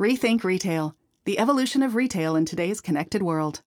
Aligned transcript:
Rethink 0.00 0.44
Retail 0.44 0.94
The 1.24 1.40
Evolution 1.40 1.82
of 1.82 1.96
Retail 1.96 2.36
in 2.36 2.44
Today's 2.44 2.80
Connected 2.80 3.20
World. 3.20 3.62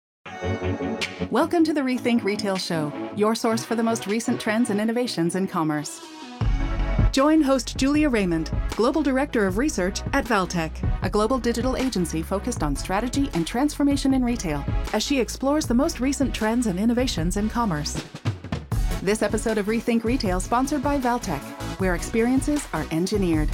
Welcome 1.29 1.65
to 1.65 1.73
the 1.73 1.81
Rethink 1.81 2.23
Retail 2.23 2.55
Show, 2.55 2.93
your 3.17 3.35
source 3.35 3.65
for 3.65 3.75
the 3.75 3.83
most 3.83 4.07
recent 4.07 4.39
trends 4.39 4.69
and 4.69 4.79
innovations 4.79 5.35
in 5.35 5.45
commerce. 5.45 6.01
Join 7.11 7.41
host 7.41 7.75
Julia 7.75 8.07
Raymond, 8.07 8.49
Global 8.77 9.03
Director 9.03 9.45
of 9.45 9.57
Research 9.57 10.03
at 10.13 10.23
Valtech, 10.23 10.71
a 11.03 11.09
global 11.09 11.37
digital 11.37 11.75
agency 11.75 12.21
focused 12.21 12.63
on 12.63 12.77
strategy 12.77 13.29
and 13.33 13.45
transformation 13.45 14.13
in 14.13 14.23
retail, 14.23 14.63
as 14.93 15.03
she 15.03 15.19
explores 15.19 15.67
the 15.67 15.73
most 15.73 15.99
recent 15.99 16.33
trends 16.33 16.65
and 16.65 16.79
innovations 16.79 17.35
in 17.35 17.49
commerce. 17.49 18.01
This 19.03 19.21
episode 19.21 19.57
of 19.57 19.65
Rethink 19.65 20.05
Retail 20.05 20.39
sponsored 20.39 20.81
by 20.81 20.97
Valtech, 20.97 21.41
where 21.81 21.95
experiences 21.95 22.65
are 22.71 22.85
engineered. 22.91 23.49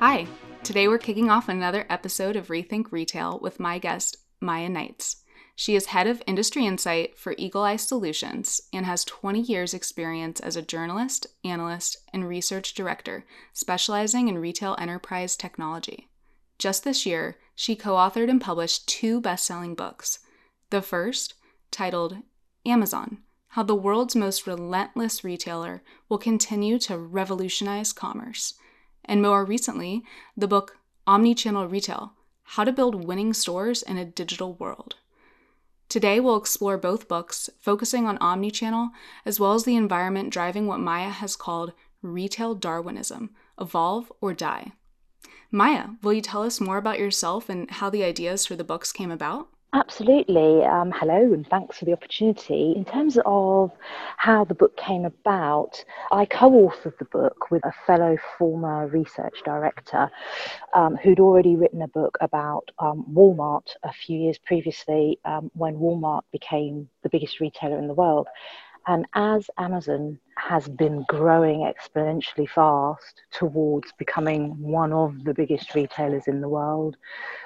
Hi, 0.00 0.26
today 0.62 0.88
we're 0.88 0.96
kicking 0.96 1.28
off 1.28 1.50
another 1.50 1.84
episode 1.90 2.34
of 2.34 2.46
Rethink 2.46 2.90
Retail 2.90 3.38
with 3.42 3.60
my 3.60 3.78
guest, 3.78 4.16
Miya 4.40 4.70
Knights. 4.70 5.16
She 5.54 5.76
is 5.76 5.88
head 5.88 6.06
of 6.06 6.22
industry 6.26 6.64
insight 6.64 7.18
for 7.18 7.34
Eagle 7.36 7.64
Eye 7.64 7.76
Solutions 7.76 8.62
and 8.72 8.86
has 8.86 9.04
20 9.04 9.42
years' 9.42 9.74
experience 9.74 10.40
as 10.40 10.56
a 10.56 10.62
journalist, 10.62 11.26
analyst, 11.44 11.98
and 12.14 12.26
research 12.26 12.72
director, 12.72 13.26
specializing 13.52 14.28
in 14.28 14.38
retail 14.38 14.74
enterprise 14.78 15.36
technology. 15.36 16.08
Just 16.58 16.82
this 16.82 17.04
year, 17.04 17.36
she 17.54 17.76
co 17.76 17.90
authored 17.90 18.30
and 18.30 18.40
published 18.40 18.88
two 18.88 19.20
best 19.20 19.44
selling 19.44 19.74
books. 19.74 20.20
The 20.70 20.80
first, 20.80 21.34
titled 21.70 22.16
Amazon 22.64 23.18
How 23.48 23.64
the 23.64 23.74
World's 23.74 24.16
Most 24.16 24.46
Relentless 24.46 25.24
Retailer 25.24 25.82
Will 26.08 26.16
Continue 26.16 26.78
to 26.78 26.96
Revolutionize 26.96 27.92
Commerce 27.92 28.54
and 29.04 29.22
more 29.22 29.44
recently, 29.44 30.02
the 30.36 30.48
book 30.48 30.78
Omnichannel 31.06 31.70
Retail 31.70 32.12
How 32.42 32.64
to 32.64 32.72
Build 32.72 33.04
Winning 33.04 33.32
Stores 33.32 33.82
in 33.82 33.98
a 33.98 34.04
Digital 34.04 34.54
World. 34.54 34.96
Today, 35.88 36.20
we'll 36.20 36.36
explore 36.36 36.78
both 36.78 37.08
books, 37.08 37.50
focusing 37.60 38.06
on 38.06 38.18
omnichannel 38.18 38.90
as 39.26 39.40
well 39.40 39.54
as 39.54 39.64
the 39.64 39.74
environment 39.74 40.32
driving 40.32 40.66
what 40.66 40.78
Miya 40.78 41.08
has 41.08 41.34
called 41.34 41.72
retail 42.02 42.54
Darwinism 42.54 43.30
evolve 43.60 44.12
or 44.20 44.32
die. 44.32 44.72
Miya, 45.50 45.96
will 46.02 46.12
you 46.12 46.22
tell 46.22 46.42
us 46.42 46.60
more 46.60 46.76
about 46.76 47.00
yourself 47.00 47.48
and 47.48 47.70
how 47.70 47.90
the 47.90 48.04
ideas 48.04 48.46
for 48.46 48.54
the 48.54 48.64
books 48.64 48.92
came 48.92 49.10
about? 49.10 49.48
Absolutely. 49.72 50.64
Um, 50.64 50.90
hello, 50.90 51.32
and 51.32 51.46
thanks 51.46 51.78
for 51.78 51.84
the 51.84 51.92
opportunity. 51.92 52.72
In 52.76 52.84
terms 52.84 53.16
of 53.24 53.70
how 54.16 54.44
the 54.44 54.54
book 54.54 54.76
came 54.76 55.04
about, 55.04 55.84
I 56.10 56.24
co 56.24 56.50
authored 56.50 56.98
the 56.98 57.04
book 57.04 57.52
with 57.52 57.64
a 57.64 57.72
fellow 57.86 58.16
former 58.36 58.88
research 58.88 59.36
director 59.44 60.10
um, 60.74 60.96
who'd 60.96 61.20
already 61.20 61.54
written 61.54 61.82
a 61.82 61.88
book 61.88 62.18
about 62.20 62.68
um, 62.80 63.04
Walmart 63.12 63.68
a 63.84 63.92
few 63.92 64.18
years 64.18 64.38
previously 64.38 65.20
um, 65.24 65.52
when 65.54 65.76
Walmart 65.76 66.22
became 66.32 66.88
the 67.04 67.08
biggest 67.08 67.38
retailer 67.38 67.78
in 67.78 67.86
the 67.86 67.94
world. 67.94 68.26
And 68.86 69.06
as 69.14 69.50
Amazon 69.58 70.18
has 70.36 70.66
been 70.68 71.04
growing 71.08 71.70
exponentially 71.70 72.48
fast 72.48 73.22
towards 73.30 73.92
becoming 73.98 74.58
one 74.58 74.92
of 74.92 75.22
the 75.24 75.34
biggest 75.34 75.74
retailers 75.74 76.26
in 76.26 76.40
the 76.40 76.48
world, 76.48 76.96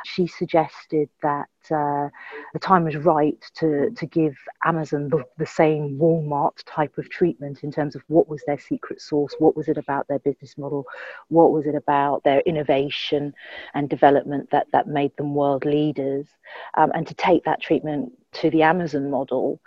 she 0.05 0.27
suggested 0.27 1.09
that 1.23 1.49
uh, 1.71 2.09
the 2.53 2.59
time 2.61 2.85
was 2.85 2.97
right 2.97 3.43
to, 3.57 3.91
to 3.91 4.07
give 4.07 4.35
Amazon 4.65 5.09
the, 5.09 5.25
the 5.39 5.47
same 5.47 5.99
Walmart 5.99 6.63
type 6.67 6.97
of 6.99 7.11
treatment 7.11 7.65
in 7.65 7.73
terms 7.73 7.97
of 7.97 8.03
what 8.09 8.29
was 8.29 8.43
their 8.47 8.59
secret 8.59 9.01
sauce, 9.01 9.35
what 9.39 9.57
was 9.57 9.69
it 9.69 9.79
about 9.79 10.07
their 10.09 10.21
business 10.21 10.57
model, 10.57 10.85
what 11.29 11.53
was 11.53 11.67
it 11.67 11.75
about 11.75 12.23
their 12.23 12.41
innovation 12.41 13.35
and 13.75 13.89
development 13.89 14.49
that, 14.51 14.67
that 14.73 14.87
made 14.87 15.17
them 15.17 15.35
world 15.35 15.65
leaders, 15.65 16.27
um, 16.75 16.93
and 16.95 17.07
to 17.07 17.15
take 17.15 17.45
that 17.45 17.61
treatment 17.61 18.13
to 18.35 18.51
the 18.51 18.63
Amazon 18.63 19.11
model 19.11 19.61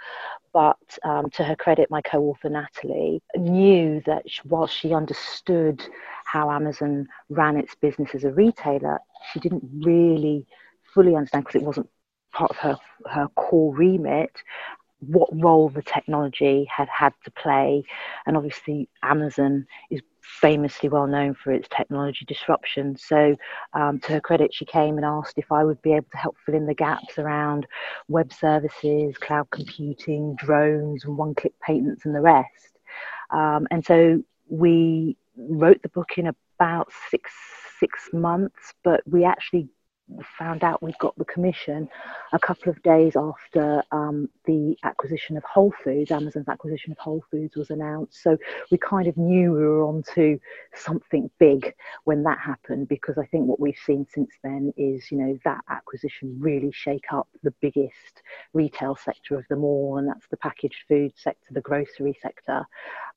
but 0.57 0.97
um, 1.03 1.29
to 1.31 1.44
her 1.44 1.55
credit, 1.55 1.91
my 1.91 2.01
co 2.01 2.23
author 2.23 2.50
Natalie 2.50 3.22
knew 3.35 4.01
that 4.07 4.23
while 4.44 4.66
she 4.66 4.91
understood 4.91 5.83
how 6.25 6.50
Amazon 6.50 7.07
ran 7.29 7.57
its 7.57 7.75
business 7.75 8.16
as 8.16 8.23
a 8.23 8.31
retailer, 8.31 9.00
she 9.31 9.39
didn't 9.39 9.63
really 9.85 10.47
fully 10.95 11.16
understand 11.16 11.45
because 11.45 11.61
it 11.61 11.66
wasn't 11.66 11.88
part 12.33 12.50
of 12.50 12.57
her, 12.57 12.78
her 13.05 13.28
core 13.35 13.75
remit 13.75 14.31
what 14.99 15.29
role 15.31 15.69
the 15.69 15.84
technology 15.84 16.66
had 16.75 16.89
had 16.89 17.13
to 17.23 17.29
play. 17.29 17.84
And 18.25 18.35
obviously, 18.35 18.89
Amazon 19.03 19.67
is 19.91 20.01
famously 20.41 20.89
well 20.89 21.07
known 21.07 21.33
for 21.33 21.51
its 21.51 21.67
technology 21.69 22.25
disruption. 22.25 22.95
So, 22.97 23.35
um, 23.73 23.99
to 24.01 24.13
her 24.13 24.21
credit, 24.21 24.53
she 24.53 24.65
came 24.65 24.97
and 24.97 25.05
asked 25.05 25.38
if 25.38 25.51
I 25.51 25.63
would 25.63 25.81
be 25.81 25.93
able 25.93 26.07
to 26.11 26.17
help 26.17 26.38
fill 26.45 26.55
in 26.55 26.65
the 26.65 26.73
gaps 26.73 27.17
around 27.17 27.67
web 28.07 28.31
services, 28.33 29.17
cloud 29.17 29.49
computing, 29.51 30.35
drones, 30.35 31.05
and 31.05 31.17
one 31.17 31.35
click 31.35 31.53
patents, 31.59 32.05
and 32.05 32.16
the 32.16 32.21
rest. 32.21 32.77
Um, 33.31 33.67
and 33.71 33.85
so, 33.85 34.23
we 34.49 35.17
wrote 35.37 35.81
the 35.81 35.89
book 35.89 36.17
in 36.17 36.27
about 36.27 36.91
six 37.09 37.31
six 37.79 38.09
months, 38.11 38.73
but 38.83 39.01
we 39.07 39.23
actually 39.23 39.69
found 40.38 40.63
out 40.63 40.81
we'd 40.81 40.97
got 41.00 41.18
the 41.18 41.25
commission 41.25 41.90
a 42.34 42.40
couple 42.40 42.69
of 42.69 42.81
days 42.84 43.16
after 43.16 43.84
um, 43.91 44.29
the 44.45 44.75
acquisition 44.84 45.38
of 45.38 45.44
Whole 45.44 45.73
Foods, 45.84 46.12
Amazon's 46.12 46.47
acquisition 46.47 46.91
of 46.91 46.97
Whole 46.97 47.23
Foods 47.29 47.56
was 47.56 47.69
announced. 47.69 48.22
So 48.23 48.38
we 48.72 48.78
kind 48.78 49.07
of 49.07 49.17
knew 49.17 49.51
we 49.51 49.59
were 49.59 49.84
onto 49.84 50.40
something 50.73 51.29
big 51.40 51.73
when 52.06 52.23
that 52.23 52.40
happened 52.40 52.88
because 52.88 53.17
I 53.17 53.25
think 53.25 53.47
what 53.47 53.59
we've 53.59 53.78
seen 53.85 54.06
since 54.13 54.31
then 54.44 54.73
is, 54.78 55.12
you 55.12 55.17
know, 55.17 55.38
that 55.44 55.62
acquisition 55.69 56.38
really 56.40 56.72
shake 56.72 57.06
up 57.12 57.28
the 57.44 57.53
biggest 57.62 58.23
retail 58.53 58.96
sector 58.96 59.38
of 59.38 59.47
them 59.50 59.63
all, 59.63 59.97
and 59.97 60.07
that's 60.07 60.28
the 60.29 60.38
packaged 60.38 60.84
food 60.88 61.13
sector, 61.16 61.47
the 61.51 61.62
grocery 61.62 62.17
sector, 62.22 62.66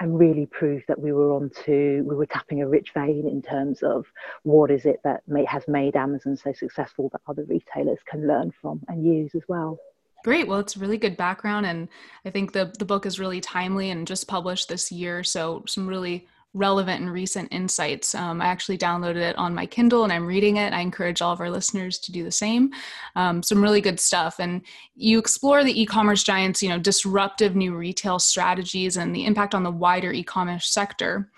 and 0.01 0.19
really 0.19 0.47
proved 0.47 0.85
that 0.89 1.01
we 1.01 1.13
were 1.13 1.33
onto, 1.33 2.05
we 2.07 2.17
were 2.17 2.27
tapping 2.27 2.63
a 2.63 2.69
rich 2.69 2.93
vein 2.95 3.27
in 3.27 3.43
terms 3.43 3.83
of 3.83 4.07
what 4.43 4.71
is 4.71 4.87
it 4.87 5.01
that 5.05 5.23
may, 5.29 5.45
has 5.45 5.67
made 5.69 5.95
Amazon 5.97 6.37
so 6.37 6.53
successful 6.53 6.80
successful 6.81 7.09
that 7.13 7.21
other 7.27 7.45
retailers 7.45 7.99
can 8.09 8.27
learn 8.27 8.53
from 8.61 8.81
and 8.89 9.05
use 9.05 9.31
as 9.35 9.43
well. 9.49 9.79
Great. 10.25 10.47
Well, 10.47 10.59
it's 10.59 10.77
really 10.77 10.99
good 10.99 11.17
background. 11.17 11.67
And 11.67 11.89
I 12.27 12.31
think 12.31 12.53
the, 12.53 12.73
the 12.79 12.85
book 12.85 13.07
is 13.07 13.19
really 13.19 13.41
timely 13.41 13.91
and 13.91 14.07
just 14.07 14.29
published 14.29 14.69
this 14.69 14.93
year. 14.93 15.25
So, 15.25 15.65
some 15.67 15.87
really 15.87 16.27
relevant 16.53 17.01
and 17.01 17.13
recent 17.13 17.49
insights. 17.53 18.13
Um, 18.13 18.43
I 18.43 18.47
actually 18.47 18.77
downloaded 18.77 19.23
it 19.23 19.39
on 19.39 19.55
my 19.55 19.67
Kindle 19.67 20.03
and 20.03 20.13
I'm 20.13 20.27
reading 20.27 20.57
it. 20.57 20.73
I 20.73 20.81
encourage 20.81 21.23
all 21.23 21.33
of 21.33 21.41
our 21.41 21.49
listeners 21.49 21.97
to 22.01 22.11
do 22.11 22.25
the 22.25 22.33
same. 22.33 22.73
Um, 23.15 23.41
some 23.41 23.63
really 23.63 23.81
good 23.81 24.01
stuff. 24.01 24.41
And 24.41 24.63
you 24.97 25.21
explore 25.21 25.63
the 25.63 25.81
e-commerce 25.81 26.25
giants, 26.25 26.61
you 26.61 26.69
know, 26.69 26.79
disruptive 26.81 27.55
new 27.55 27.77
retail 27.77 28.19
strategies 28.19 28.97
and 28.97 29.15
the 29.15 29.27
impact 29.27 29.55
on 29.55 29.63
the 29.63 29.71
wider 29.71 30.13
e-commerce 30.13 30.67
sector. 30.67 31.31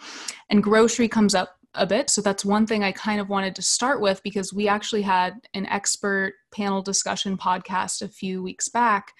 And 0.48 0.62
grocery 0.62 1.08
comes 1.08 1.34
up 1.34 1.58
a 1.74 1.86
bit. 1.86 2.10
So 2.10 2.20
that's 2.20 2.44
one 2.44 2.66
thing 2.66 2.84
I 2.84 2.92
kind 2.92 3.20
of 3.20 3.28
wanted 3.28 3.56
to 3.56 3.62
start 3.62 4.00
with 4.00 4.22
because 4.22 4.52
we 4.52 4.68
actually 4.68 5.02
had 5.02 5.34
an 5.54 5.66
expert 5.66 6.34
panel 6.52 6.82
discussion 6.82 7.36
podcast 7.36 8.02
a 8.02 8.08
few 8.08 8.42
weeks 8.42 8.68
back 8.68 9.12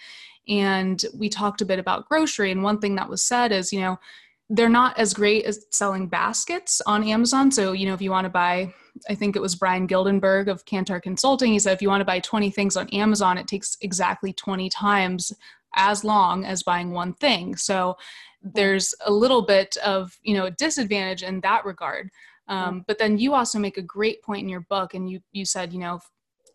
and 0.49 1.03
we 1.15 1.29
talked 1.29 1.61
a 1.63 1.67
bit 1.67 1.79
about 1.79 2.09
grocery. 2.09 2.51
And 2.51 2.63
one 2.63 2.79
thing 2.79 2.97
that 2.97 3.09
was 3.09 3.23
said 3.23 3.53
is, 3.53 3.73
you 3.73 3.81
know, 3.81 3.99
they're 4.51 4.69
not 4.69 4.99
as 4.99 5.15
great 5.15 5.45
as 5.45 5.65
selling 5.71 6.09
baskets 6.09 6.83
on 6.87 7.05
Amazon. 7.05 7.51
So, 7.51 7.73
you 7.73 7.87
know, 7.87 7.95
if 7.95 8.03
you 8.03 8.11
want 8.11 8.27
to 8.27 8.31
buy, 8.31 8.75
I 9.09 9.15
think 9.15 9.35
it 9.35 9.43
was 9.43 9.55
Brian 9.55 9.89
Gildenberg 9.89 10.49
of 10.49 10.67
Kantar 10.67 11.01
Consulting, 11.01 11.53
he 11.53 11.59
said 11.59 11.73
if 11.73 11.81
you 11.81 11.89
want 11.89 12.03
to 12.03 12.07
buy 12.07 12.21
20 12.21 12.51
things 12.51 12.77
on 12.77 12.89
Amazon, 12.91 13.39
it 13.39 13.49
takes 13.49 13.79
exactly 13.81 14.33
20 14.33 14.69
times 14.69 15.33
as 15.75 16.05
long 16.05 16.45
as 16.45 16.63
buying 16.63 16.91
one 16.91 17.15
thing. 17.15 17.57
So 17.57 17.97
there's 18.43 18.95
a 19.07 19.13
little 19.13 19.43
bit 19.43 19.77
of, 19.79 20.19
you 20.23 20.35
know, 20.35 20.47
a 20.47 20.51
disadvantage 20.51 21.23
in 21.23 21.41
that 21.41 21.65
regard. 21.65 22.11
Um, 22.49 22.85
but 22.87 22.99
then 22.99 23.19
you 23.19 23.35
also 23.35 23.59
make 23.59 23.79
a 23.79 23.83
great 23.83 24.23
point 24.23 24.43
in 24.43 24.49
your 24.49 24.67
book, 24.69 24.95
and 24.95 25.09
you 25.09 25.21
you 25.33 25.45
said, 25.45 25.73
you 25.73 25.79
know, 25.79 26.01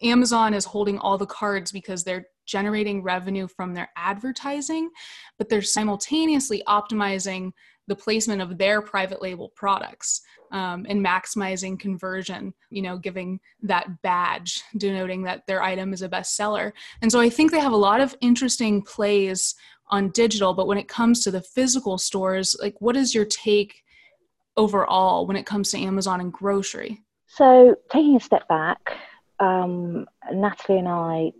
Amazon 0.01 0.53
is 0.53 0.65
holding 0.65 0.97
all 0.99 1.17
the 1.17 1.25
cards 1.25 1.71
because 1.71 2.03
they're 2.03 2.27
generating 2.45 3.03
revenue 3.03 3.47
from 3.47 3.73
their 3.73 3.89
advertising, 3.95 4.89
but 5.37 5.49
they're 5.49 5.61
simultaneously 5.61 6.63
optimizing 6.67 7.51
the 7.87 7.95
placement 7.95 8.41
of 8.41 8.57
their 8.57 8.81
private 8.81 9.21
label 9.21 9.51
products 9.55 10.21
um, 10.51 10.85
and 10.89 11.05
maximizing 11.05 11.79
conversion, 11.79 12.53
you 12.69 12.81
know, 12.81 12.97
giving 12.97 13.39
that 13.61 14.01
badge 14.01 14.63
denoting 14.77 15.23
that 15.23 15.45
their 15.47 15.61
item 15.61 15.93
is 15.93 16.01
a 16.01 16.09
bestseller. 16.09 16.71
And 17.01 17.11
so 17.11 17.19
I 17.19 17.29
think 17.29 17.51
they 17.51 17.59
have 17.59 17.73
a 17.73 17.77
lot 17.77 18.01
of 18.01 18.15
interesting 18.21 18.81
plays 18.81 19.55
on 19.89 20.09
digital, 20.09 20.53
but 20.53 20.67
when 20.67 20.77
it 20.77 20.87
comes 20.87 21.23
to 21.23 21.31
the 21.31 21.41
physical 21.41 21.97
stores, 21.97 22.55
like 22.61 22.75
what 22.79 22.97
is 22.97 23.15
your 23.15 23.25
take 23.25 23.83
overall 24.57 25.25
when 25.25 25.37
it 25.37 25.45
comes 25.45 25.71
to 25.71 25.79
Amazon 25.79 26.19
and 26.19 26.33
grocery? 26.33 27.03
So, 27.27 27.75
taking 27.91 28.15
a 28.15 28.19
step 28.19 28.47
back, 28.47 28.93
um, 29.39 30.07
Natalie 30.31 30.79
and 30.79 30.87
I 30.87 31.31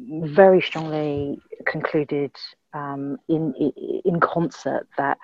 very 0.00 0.60
strongly 0.60 1.40
concluded 1.66 2.32
um, 2.74 3.18
in, 3.28 3.54
in 4.04 4.20
concert 4.20 4.86
that 4.96 5.18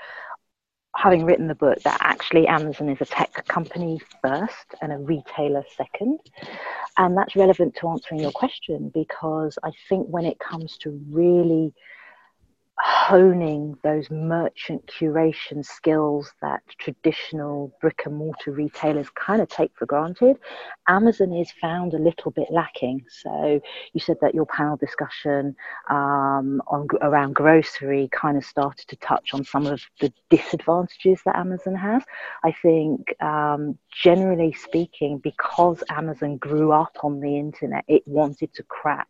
having 0.96 1.24
written 1.24 1.48
the 1.48 1.54
book, 1.54 1.80
that 1.82 1.98
actually 2.00 2.46
Amazon 2.46 2.88
is 2.88 3.00
a 3.00 3.04
tech 3.04 3.46
company 3.48 4.00
first 4.22 4.74
and 4.80 4.92
a 4.92 4.98
retailer 4.98 5.64
second. 5.76 6.18
And 6.96 7.16
that's 7.16 7.34
relevant 7.34 7.76
to 7.76 7.88
answering 7.88 8.20
your 8.20 8.30
question 8.30 8.90
because 8.94 9.58
I 9.64 9.72
think 9.88 10.06
when 10.08 10.24
it 10.24 10.38
comes 10.38 10.78
to 10.78 11.00
really 11.10 11.74
honing 12.78 13.76
those 13.84 14.10
merchant 14.10 14.84
curation 14.86 15.64
skills 15.64 16.32
that 16.42 16.60
traditional 16.78 17.72
brick 17.80 18.02
and 18.04 18.16
mortar 18.16 18.50
retailers 18.50 19.08
kind 19.10 19.40
of 19.40 19.48
take 19.48 19.70
for 19.76 19.86
granted, 19.86 20.36
Amazon 20.88 21.32
is 21.32 21.52
found 21.60 21.94
a 21.94 21.98
little 21.98 22.32
bit 22.32 22.48
lacking. 22.50 23.04
So 23.08 23.60
you 23.92 24.00
said 24.00 24.16
that 24.22 24.34
your 24.34 24.46
panel 24.46 24.76
discussion 24.76 25.54
um, 25.88 26.60
on 26.66 26.88
around 27.00 27.34
grocery 27.34 28.08
kind 28.10 28.36
of 28.36 28.44
started 28.44 28.88
to 28.88 28.96
touch 28.96 29.34
on 29.34 29.44
some 29.44 29.66
of 29.66 29.80
the 30.00 30.12
disadvantages 30.30 31.20
that 31.24 31.36
Amazon 31.36 31.76
has. 31.76 32.02
I 32.42 32.52
think 32.52 33.14
um, 33.22 33.78
generally 34.02 34.52
speaking, 34.52 35.18
because 35.18 35.82
Amazon 35.90 36.38
grew 36.38 36.72
up 36.72 36.96
on 37.04 37.20
the 37.20 37.38
internet, 37.38 37.84
it 37.86 38.02
wanted 38.06 38.52
to 38.54 38.62
crack 38.64 39.08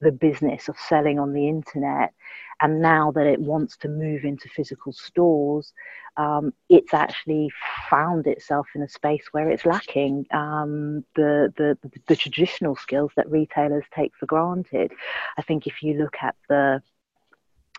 the 0.00 0.12
business 0.12 0.68
of 0.68 0.76
selling 0.78 1.18
on 1.18 1.32
the 1.32 1.48
internet 1.48 2.12
and 2.60 2.82
now 2.82 3.10
that 3.12 3.26
it 3.26 3.40
wants 3.40 3.76
to 3.78 3.88
move 3.88 4.24
into 4.24 4.48
physical 4.48 4.92
stores, 4.92 5.72
um, 6.16 6.52
it's 6.68 6.92
actually 6.92 7.50
found 7.88 8.26
itself 8.26 8.66
in 8.74 8.82
a 8.82 8.88
space 8.88 9.24
where 9.32 9.48
it's 9.50 9.64
lacking 9.64 10.26
um, 10.32 11.04
the, 11.16 11.52
the, 11.56 11.78
the 12.06 12.16
traditional 12.16 12.76
skills 12.76 13.12
that 13.16 13.30
retailers 13.30 13.84
take 13.94 14.12
for 14.18 14.26
granted. 14.26 14.92
I 15.38 15.42
think 15.42 15.66
if 15.66 15.82
you 15.82 15.94
look 15.94 16.16
at 16.20 16.34
the 16.48 16.82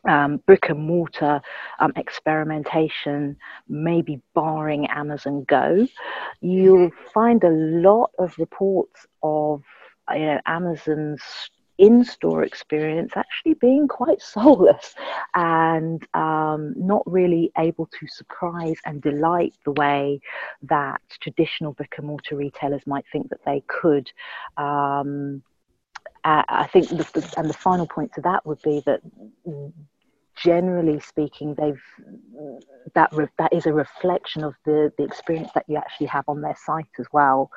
um, 0.08 0.38
brick 0.48 0.70
and 0.70 0.80
mortar 0.80 1.42
um, 1.80 1.94
experimentation, 1.96 3.38
maybe 3.70 4.20
barring 4.34 4.88
Amazon 4.88 5.44
Go, 5.48 5.88
you'll 6.42 6.90
find 7.14 7.44
a 7.44 7.52
lot 7.52 8.10
of 8.18 8.36
reports 8.40 9.06
of 9.22 9.62
you 10.12 10.26
know 10.26 10.42
Amazon's 10.48 11.22
in 11.82 12.06
store 12.06 12.44
experience 12.44 13.14
actually 13.16 13.56
being 13.56 13.88
quite 13.88 14.22
soulless 14.34 14.94
and 15.34 16.08
um, 16.14 16.74
not 16.78 17.02
really 17.06 17.52
able 17.58 17.88
to 17.88 18.08
surprise 18.08 18.78
and 18.86 19.02
delight 19.02 19.54
the 19.66 19.72
way 19.72 20.22
that 20.62 21.02
traditional 21.20 21.74
brick 21.74 21.96
and 21.98 22.08
mortar 22.08 22.38
retailers 22.38 22.86
might 22.86 23.06
think 23.12 23.30
that 23.30 23.44
they 23.46 23.64
could. 23.68 24.10
Um, 24.58 25.42
I 26.24 26.70
think, 26.72 26.88
the, 26.90 27.34
and 27.36 27.50
the 27.50 27.54
final 27.54 27.88
point 27.88 28.14
to 28.14 28.22
that 28.22 28.46
would 28.46 28.62
be 28.62 28.84
that 28.86 29.02
generally 30.36 31.00
speaking, 31.00 31.56
they've 31.56 31.82
that 32.94 33.10
re, 33.12 33.26
that 33.40 33.52
is 33.52 33.66
a 33.66 33.74
reflection 33.74 34.44
of 34.44 34.54
the 34.64 34.94
the 35.00 35.04
experience 35.04 35.50
that 35.56 35.66
you 35.68 35.78
actually 35.78 36.06
have 36.06 36.26
on 36.28 36.42
their 36.42 36.56
site 36.64 36.86
as 37.00 37.08
well 37.12 37.50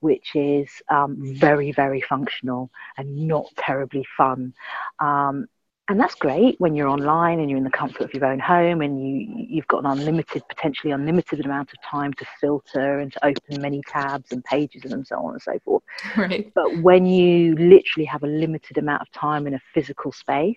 which 0.00 0.34
is 0.34 0.68
um, 0.88 1.16
very, 1.20 1.72
very 1.72 2.00
functional 2.00 2.70
and 2.96 3.28
not 3.28 3.46
terribly 3.56 4.04
fun. 4.16 4.54
Um, 5.00 5.46
and 5.88 6.00
that's 6.00 6.16
great 6.16 6.56
when 6.58 6.74
you're 6.74 6.88
online 6.88 7.38
and 7.38 7.48
you're 7.48 7.58
in 7.58 7.64
the 7.64 7.70
comfort 7.70 8.02
of 8.02 8.12
your 8.12 8.24
own 8.24 8.40
home 8.40 8.80
and 8.80 9.00
you 9.00 9.46
you've 9.48 9.68
got 9.68 9.84
an 9.84 9.86
unlimited 9.86 10.42
potentially 10.48 10.92
unlimited 10.92 11.44
amount 11.44 11.70
of 11.70 11.80
time 11.88 12.12
to 12.14 12.26
filter 12.40 12.98
and 12.98 13.12
to 13.12 13.24
open 13.24 13.62
many 13.62 13.80
tabs 13.86 14.32
and 14.32 14.42
pages 14.44 14.90
and 14.90 15.06
so 15.06 15.16
on 15.16 15.34
and 15.34 15.42
so 15.42 15.58
forth. 15.64 15.82
Right. 16.16 16.50
But 16.54 16.78
when 16.82 17.06
you 17.06 17.54
literally 17.54 18.06
have 18.06 18.22
a 18.22 18.26
limited 18.26 18.78
amount 18.78 19.02
of 19.02 19.10
time 19.12 19.46
in 19.46 19.54
a 19.54 19.60
physical 19.74 20.12
space 20.12 20.56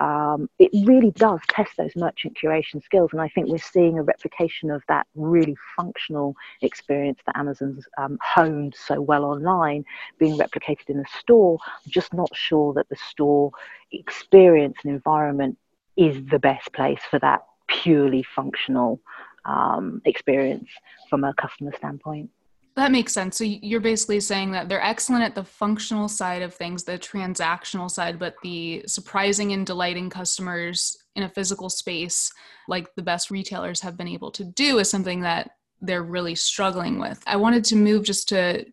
um, 0.00 0.48
it 0.58 0.70
really 0.86 1.10
does 1.12 1.40
test 1.48 1.76
those 1.76 1.94
merchant 1.96 2.36
curation 2.36 2.82
skills. 2.82 3.10
And 3.12 3.20
I 3.20 3.28
think 3.28 3.48
we're 3.48 3.58
seeing 3.58 3.98
a 3.98 4.02
replication 4.02 4.70
of 4.70 4.82
that 4.88 5.06
really 5.14 5.56
functional 5.76 6.34
experience 6.60 7.20
that 7.26 7.36
Amazon's 7.36 7.86
um, 7.98 8.18
honed 8.22 8.74
so 8.76 9.00
well 9.00 9.24
online 9.24 9.84
being 10.18 10.36
replicated 10.38 10.88
in 10.88 10.98
the 10.98 11.06
store. 11.18 11.58
I'm 11.64 11.90
just 11.90 12.12
not 12.14 12.34
sure 12.34 12.72
that 12.74 12.88
the 12.88 12.96
store 12.96 13.50
experience 13.92 14.78
and 14.84 14.92
environment 14.92 15.58
is 15.96 16.24
the 16.30 16.38
best 16.38 16.72
place 16.72 17.00
for 17.10 17.18
that 17.18 17.42
purely 17.68 18.22
functional 18.22 19.00
um, 19.44 20.00
experience 20.04 20.68
from 21.10 21.24
a 21.24 21.34
customer 21.34 21.72
standpoint. 21.76 22.30
That 22.74 22.90
makes 22.90 23.12
sense. 23.12 23.36
So 23.36 23.44
you're 23.44 23.80
basically 23.80 24.20
saying 24.20 24.52
that 24.52 24.68
they're 24.68 24.82
excellent 24.82 25.24
at 25.24 25.34
the 25.34 25.44
functional 25.44 26.08
side 26.08 26.40
of 26.40 26.54
things, 26.54 26.84
the 26.84 26.98
transactional 26.98 27.90
side, 27.90 28.18
but 28.18 28.34
the 28.42 28.82
surprising 28.86 29.52
and 29.52 29.66
delighting 29.66 30.08
customers 30.08 30.96
in 31.14 31.24
a 31.24 31.28
physical 31.28 31.68
space, 31.68 32.32
like 32.68 32.94
the 32.94 33.02
best 33.02 33.30
retailers 33.30 33.80
have 33.82 33.98
been 33.98 34.08
able 34.08 34.30
to 34.30 34.44
do, 34.44 34.78
is 34.78 34.88
something 34.88 35.20
that 35.20 35.50
they're 35.82 36.02
really 36.02 36.34
struggling 36.34 36.98
with. 36.98 37.22
I 37.26 37.36
wanted 37.36 37.64
to 37.66 37.76
move 37.76 38.04
just 38.04 38.28
to 38.30 38.64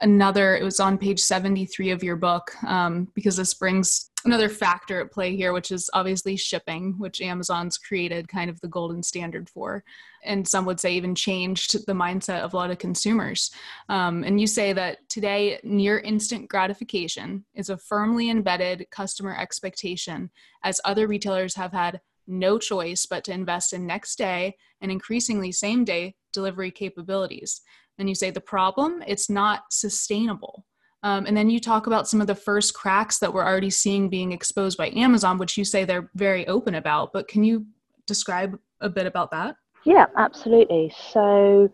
another, 0.00 0.56
it 0.56 0.62
was 0.62 0.78
on 0.78 0.98
page 0.98 1.20
73 1.20 1.90
of 1.90 2.02
your 2.02 2.16
book, 2.16 2.52
um, 2.64 3.08
because 3.14 3.36
this 3.36 3.54
brings 3.54 4.07
another 4.24 4.48
factor 4.48 5.00
at 5.00 5.12
play 5.12 5.36
here, 5.36 5.52
which 5.52 5.70
is 5.70 5.88
obviously 5.94 6.36
shipping, 6.36 6.94
which 6.98 7.20
Amazon's 7.20 7.78
created 7.78 8.28
kind 8.28 8.50
of 8.50 8.60
the 8.60 8.68
golden 8.68 9.02
standard 9.02 9.48
for. 9.48 9.84
And 10.24 10.46
some 10.46 10.64
would 10.66 10.80
say 10.80 10.94
even 10.94 11.14
changed 11.14 11.86
the 11.86 11.92
mindset 11.92 12.40
of 12.40 12.52
a 12.52 12.56
lot 12.56 12.70
of 12.70 12.78
consumers. 12.78 13.50
Um, 13.88 14.24
and 14.24 14.40
you 14.40 14.46
say 14.46 14.72
that 14.72 15.08
today, 15.08 15.60
near 15.62 16.00
instant 16.00 16.48
gratification 16.48 17.44
is 17.54 17.70
a 17.70 17.78
firmly 17.78 18.28
embedded 18.28 18.86
customer 18.90 19.36
expectation, 19.38 20.30
as 20.62 20.80
other 20.84 21.06
retailers 21.06 21.54
have 21.54 21.72
had 21.72 22.00
no 22.26 22.58
choice 22.58 23.06
but 23.06 23.24
to 23.24 23.32
invest 23.32 23.72
in 23.72 23.86
next 23.86 24.16
day 24.16 24.56
and 24.80 24.92
increasingly 24.92 25.50
same 25.52 25.84
day 25.84 26.14
delivery 26.32 26.70
capabilities. 26.70 27.62
And 27.98 28.08
you 28.08 28.14
say 28.14 28.30
the 28.30 28.40
problem, 28.40 29.02
it's 29.06 29.30
not 29.30 29.72
sustainable. 29.72 30.64
Um, 31.02 31.26
and 31.26 31.36
then 31.36 31.48
you 31.48 31.60
talk 31.60 31.86
about 31.86 32.08
some 32.08 32.20
of 32.20 32.26
the 32.26 32.34
first 32.34 32.74
cracks 32.74 33.18
that 33.18 33.32
we're 33.32 33.44
already 33.44 33.70
seeing 33.70 34.08
being 34.08 34.32
exposed 34.32 34.76
by 34.76 34.90
Amazon, 34.90 35.38
which 35.38 35.56
you 35.56 35.64
say 35.64 35.84
they're 35.84 36.10
very 36.14 36.46
open 36.48 36.74
about. 36.74 37.12
But 37.12 37.28
can 37.28 37.44
you 37.44 37.66
describe 38.06 38.58
a 38.80 38.88
bit 38.88 39.06
about 39.06 39.30
that? 39.30 39.56
Yeah, 39.84 40.06
absolutely. 40.16 40.92
So, 41.12 41.70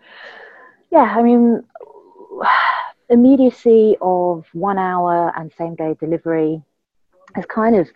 yeah, 0.92 1.14
I 1.16 1.22
mean, 1.22 1.62
immediacy 3.08 3.96
of 4.00 4.44
one 4.52 4.78
hour 4.78 5.32
and 5.36 5.52
same 5.56 5.74
day 5.74 5.96
delivery 5.98 6.62
has 7.34 7.46
kind 7.46 7.76
of 7.76 7.88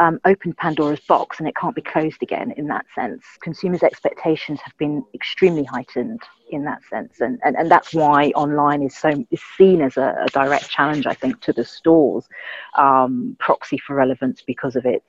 um, 0.00 0.18
opened 0.24 0.56
Pandora's 0.56 1.00
box 1.00 1.38
and 1.38 1.46
it 1.46 1.54
can't 1.54 1.74
be 1.74 1.82
closed 1.82 2.22
again 2.22 2.52
in 2.56 2.66
that 2.68 2.86
sense. 2.94 3.22
Consumers' 3.42 3.82
expectations 3.82 4.58
have 4.64 4.76
been 4.78 5.04
extremely 5.14 5.62
heightened 5.62 6.22
in 6.50 6.64
that 6.64 6.82
sense. 6.88 7.20
And, 7.20 7.38
and, 7.44 7.54
and 7.54 7.70
that's 7.70 7.92
why 7.92 8.28
online 8.30 8.82
is 8.82 8.96
so 8.96 9.24
is 9.30 9.42
seen 9.58 9.82
as 9.82 9.98
a, 9.98 10.24
a 10.26 10.30
direct 10.32 10.70
challenge, 10.70 11.06
I 11.06 11.12
think, 11.12 11.42
to 11.42 11.52
the 11.52 11.66
stores 11.66 12.26
um, 12.76 13.36
proxy 13.38 13.76
for 13.76 13.94
relevance 13.94 14.42
because 14.44 14.74
of 14.74 14.86
its 14.86 15.04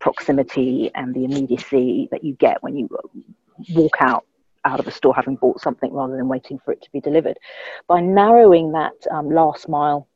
proximity 0.00 0.90
and 0.94 1.14
the 1.14 1.24
immediacy 1.24 2.08
that 2.12 2.22
you 2.22 2.34
get 2.34 2.62
when 2.62 2.76
you 2.76 2.90
walk 3.70 3.96
out 4.00 4.26
out 4.66 4.80
of 4.80 4.86
a 4.86 4.90
store 4.90 5.14
having 5.14 5.36
bought 5.36 5.60
something 5.60 5.92
rather 5.92 6.16
than 6.16 6.28
waiting 6.28 6.58
for 6.62 6.72
it 6.72 6.82
to 6.82 6.90
be 6.92 7.00
delivered. 7.00 7.38
By 7.86 8.00
narrowing 8.00 8.72
that 8.72 8.94
um, 9.10 9.30
last 9.30 9.68
mile 9.68 10.08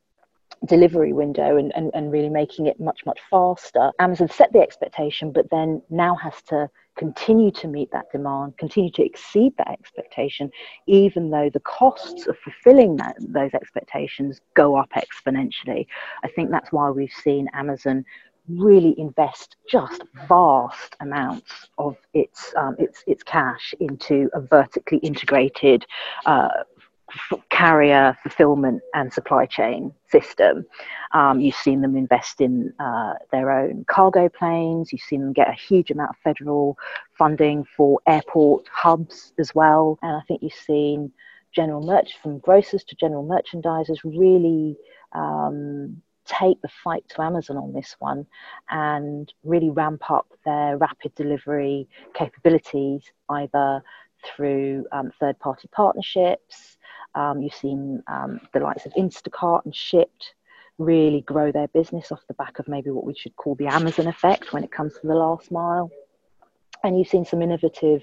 delivery 0.65 1.13
window 1.13 1.57
and, 1.57 1.71
and, 1.75 1.91
and 1.93 2.11
really 2.11 2.29
making 2.29 2.67
it 2.67 2.79
much, 2.79 3.01
much 3.05 3.19
faster. 3.29 3.91
Amazon 3.99 4.29
set 4.29 4.53
the 4.53 4.59
expectation, 4.59 5.31
but 5.31 5.49
then 5.49 5.81
now 5.89 6.15
has 6.15 6.41
to 6.43 6.69
continue 6.97 7.51
to 7.51 7.67
meet 7.67 7.89
that 7.91 8.11
demand, 8.11 8.57
continue 8.57 8.91
to 8.91 9.03
exceed 9.03 9.53
that 9.57 9.69
expectation, 9.69 10.51
even 10.87 11.29
though 11.31 11.49
the 11.51 11.61
costs 11.61 12.27
of 12.27 12.37
fulfilling 12.39 12.97
that, 12.97 13.15
those 13.19 13.53
expectations 13.53 14.41
go 14.55 14.75
up 14.75 14.89
exponentially. 14.91 15.87
I 16.23 16.27
think 16.27 16.51
that's 16.51 16.71
why 16.71 16.89
we've 16.89 17.13
seen 17.23 17.47
Amazon 17.53 18.05
really 18.47 18.95
invest 18.99 19.55
just 19.69 20.01
vast 20.27 20.95
amounts 20.99 21.69
of 21.77 21.95
its 22.13 22.53
um, 22.57 22.75
its 22.79 23.03
its 23.07 23.23
cash 23.23 23.73
into 23.79 24.29
a 24.33 24.41
vertically 24.41 24.97
integrated 24.99 25.85
uh, 26.25 26.49
carrier 27.49 28.17
fulfillment 28.23 28.81
and 28.93 29.11
supply 29.11 29.45
chain 29.45 29.93
system. 30.09 30.65
Um, 31.11 31.39
you've 31.39 31.55
seen 31.55 31.81
them 31.81 31.95
invest 31.95 32.41
in 32.41 32.73
uh, 32.79 33.13
their 33.31 33.51
own 33.51 33.85
cargo 33.87 34.29
planes. 34.29 34.91
You've 34.91 35.01
seen 35.01 35.21
them 35.21 35.33
get 35.33 35.49
a 35.49 35.53
huge 35.53 35.91
amount 35.91 36.11
of 36.11 36.15
federal 36.23 36.77
funding 37.17 37.65
for 37.75 37.99
airport 38.07 38.67
hubs 38.71 39.33
as 39.39 39.53
well. 39.53 39.99
And 40.01 40.15
I 40.15 40.21
think 40.27 40.41
you've 40.41 40.53
seen 40.53 41.11
general 41.53 41.81
merch 41.85 42.13
from 42.21 42.39
grocers 42.39 42.83
to 42.85 42.95
general 42.95 43.25
merchandisers 43.25 43.99
really 44.03 44.77
um, 45.13 46.01
take 46.25 46.61
the 46.61 46.69
fight 46.83 47.03
to 47.09 47.21
Amazon 47.21 47.57
on 47.57 47.73
this 47.73 47.95
one 47.99 48.25
and 48.69 49.33
really 49.43 49.69
ramp 49.69 50.09
up 50.09 50.27
their 50.45 50.77
rapid 50.77 51.13
delivery 51.15 51.87
capabilities 52.13 53.03
either 53.29 53.83
through 54.23 54.85
um, 54.91 55.11
third 55.19 55.37
party 55.39 55.67
partnerships 55.71 56.77
um, 57.15 57.41
you've 57.41 57.53
seen 57.55 58.03
um, 58.07 58.39
the 58.53 58.59
likes 58.59 58.85
of 58.85 58.93
Instacart 58.93 59.65
and 59.65 59.73
Shipt 59.73 60.33
really 60.77 61.21
grow 61.21 61.51
their 61.51 61.67
business 61.69 62.11
off 62.11 62.21
the 62.27 62.33
back 62.33 62.59
of 62.59 62.67
maybe 62.67 62.89
what 62.89 63.05
we 63.05 63.13
should 63.13 63.35
call 63.35 63.55
the 63.55 63.67
Amazon 63.67 64.07
effect 64.07 64.53
when 64.53 64.63
it 64.63 64.71
comes 64.71 64.93
to 64.99 65.07
the 65.07 65.15
last 65.15 65.51
mile. 65.51 65.91
and 66.83 66.97
you've 66.97 67.07
seen 67.07 67.23
some 67.23 67.43
innovative 67.43 68.01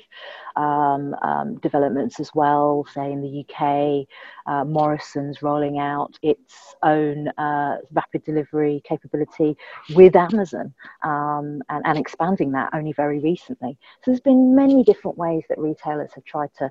um, 0.55 1.13
um, 1.23 1.59
developments 1.59 2.21
as 2.21 2.31
well, 2.33 2.87
say 2.95 3.11
in 3.11 3.21
the 3.21 3.45
UK, 3.45 4.07
uh, 4.47 4.65
Morrison's 4.65 5.43
rolling 5.43 5.81
out 5.81 6.17
its 6.23 6.77
own 6.85 7.27
uh, 7.39 7.79
rapid 7.91 8.23
delivery 8.25 8.81
capability 8.85 9.57
with 9.97 10.15
Amazon 10.15 10.73
um, 11.03 11.61
and, 11.71 11.83
and 11.85 11.99
expanding 11.99 12.53
that 12.53 12.71
only 12.73 12.93
very 12.93 13.19
recently. 13.19 13.77
So 14.05 14.13
there's 14.13 14.21
been 14.21 14.55
many 14.55 14.85
different 14.85 15.19
ways 15.19 15.43
that 15.49 15.59
retailers 15.59 16.13
have 16.15 16.25
tried 16.25 16.51
to 16.59 16.71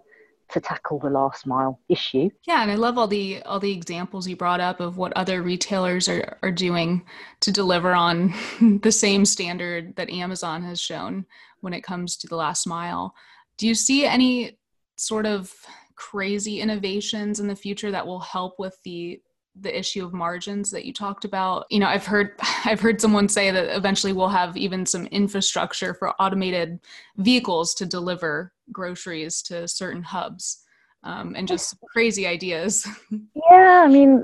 to 0.52 0.62
tackle 0.62 1.00
the 1.00 1.10
last 1.10 1.46
mile 1.46 1.80
issue. 1.90 2.30
Yeah, 2.46 2.62
and 2.62 2.72
I 2.72 2.76
love 2.76 2.98
all 2.98 3.08
the 3.08 3.42
all 3.44 3.60
the 3.60 3.72
examples 3.72 4.28
you 4.28 4.36
brought 4.36 4.60
up 4.60 4.80
of 4.80 4.98
what 4.98 5.14
other 5.14 5.42
retailers 5.42 6.08
are, 6.08 6.38
are 6.42 6.52
doing 6.52 7.04
to 7.42 7.52
deliver 7.52 7.94
on 7.94 8.34
the 8.82 8.92
same 8.92 9.26
standard 9.26 9.96
that 9.96 10.10
Amazon 10.10 10.64
has 10.64 10.80
shown 10.80 11.26
when 11.62 11.74
it 11.74 11.84
comes 11.84 12.18
to 12.18 12.28
the 12.28 12.36
last 12.36 12.66
mile. 12.68 13.14
Do 13.58 13.68
you 13.68 13.76
see 13.76 14.06
any 14.06 14.58
sort 14.96 15.26
of 15.26 15.54
crazy 15.96 16.62
innovations 16.62 17.40
in 17.40 17.48
the 17.48 17.56
future 17.56 17.92
that 17.92 18.06
will 18.06 18.20
help 18.20 18.56
with 18.60 18.78
the 18.84 19.20
the 19.62 19.78
issue 19.78 20.06
of 20.06 20.14
margins 20.14 20.72
that 20.72 20.86
you 20.86 20.94
talked 20.94 21.26
about. 21.26 21.66
You 21.70 21.80
know 21.80 21.88
i've 21.88 22.06
heard 22.06 22.32
i've 22.66 22.82
heard 22.82 23.02
someone 23.02 23.30
say 23.30 23.52
that 23.52 23.76
eventually 23.76 24.14
we'll 24.14 24.30
have 24.30 24.58
even 24.58 24.86
some 24.86 25.08
infrastructure 25.08 25.94
for 25.94 26.10
automated 26.22 26.80
vehicles 27.18 27.74
to 27.76 27.86
deliver 27.86 28.54
groceries 28.72 29.42
to 29.44 29.68
certain 29.68 30.04
hubs 30.04 30.64
um, 31.04 31.36
and 31.36 31.48
just 31.48 31.76
crazy 31.94 32.28
ideas. 32.28 32.88
Yeah 33.52 33.84
i 33.86 33.88
mean 33.88 34.24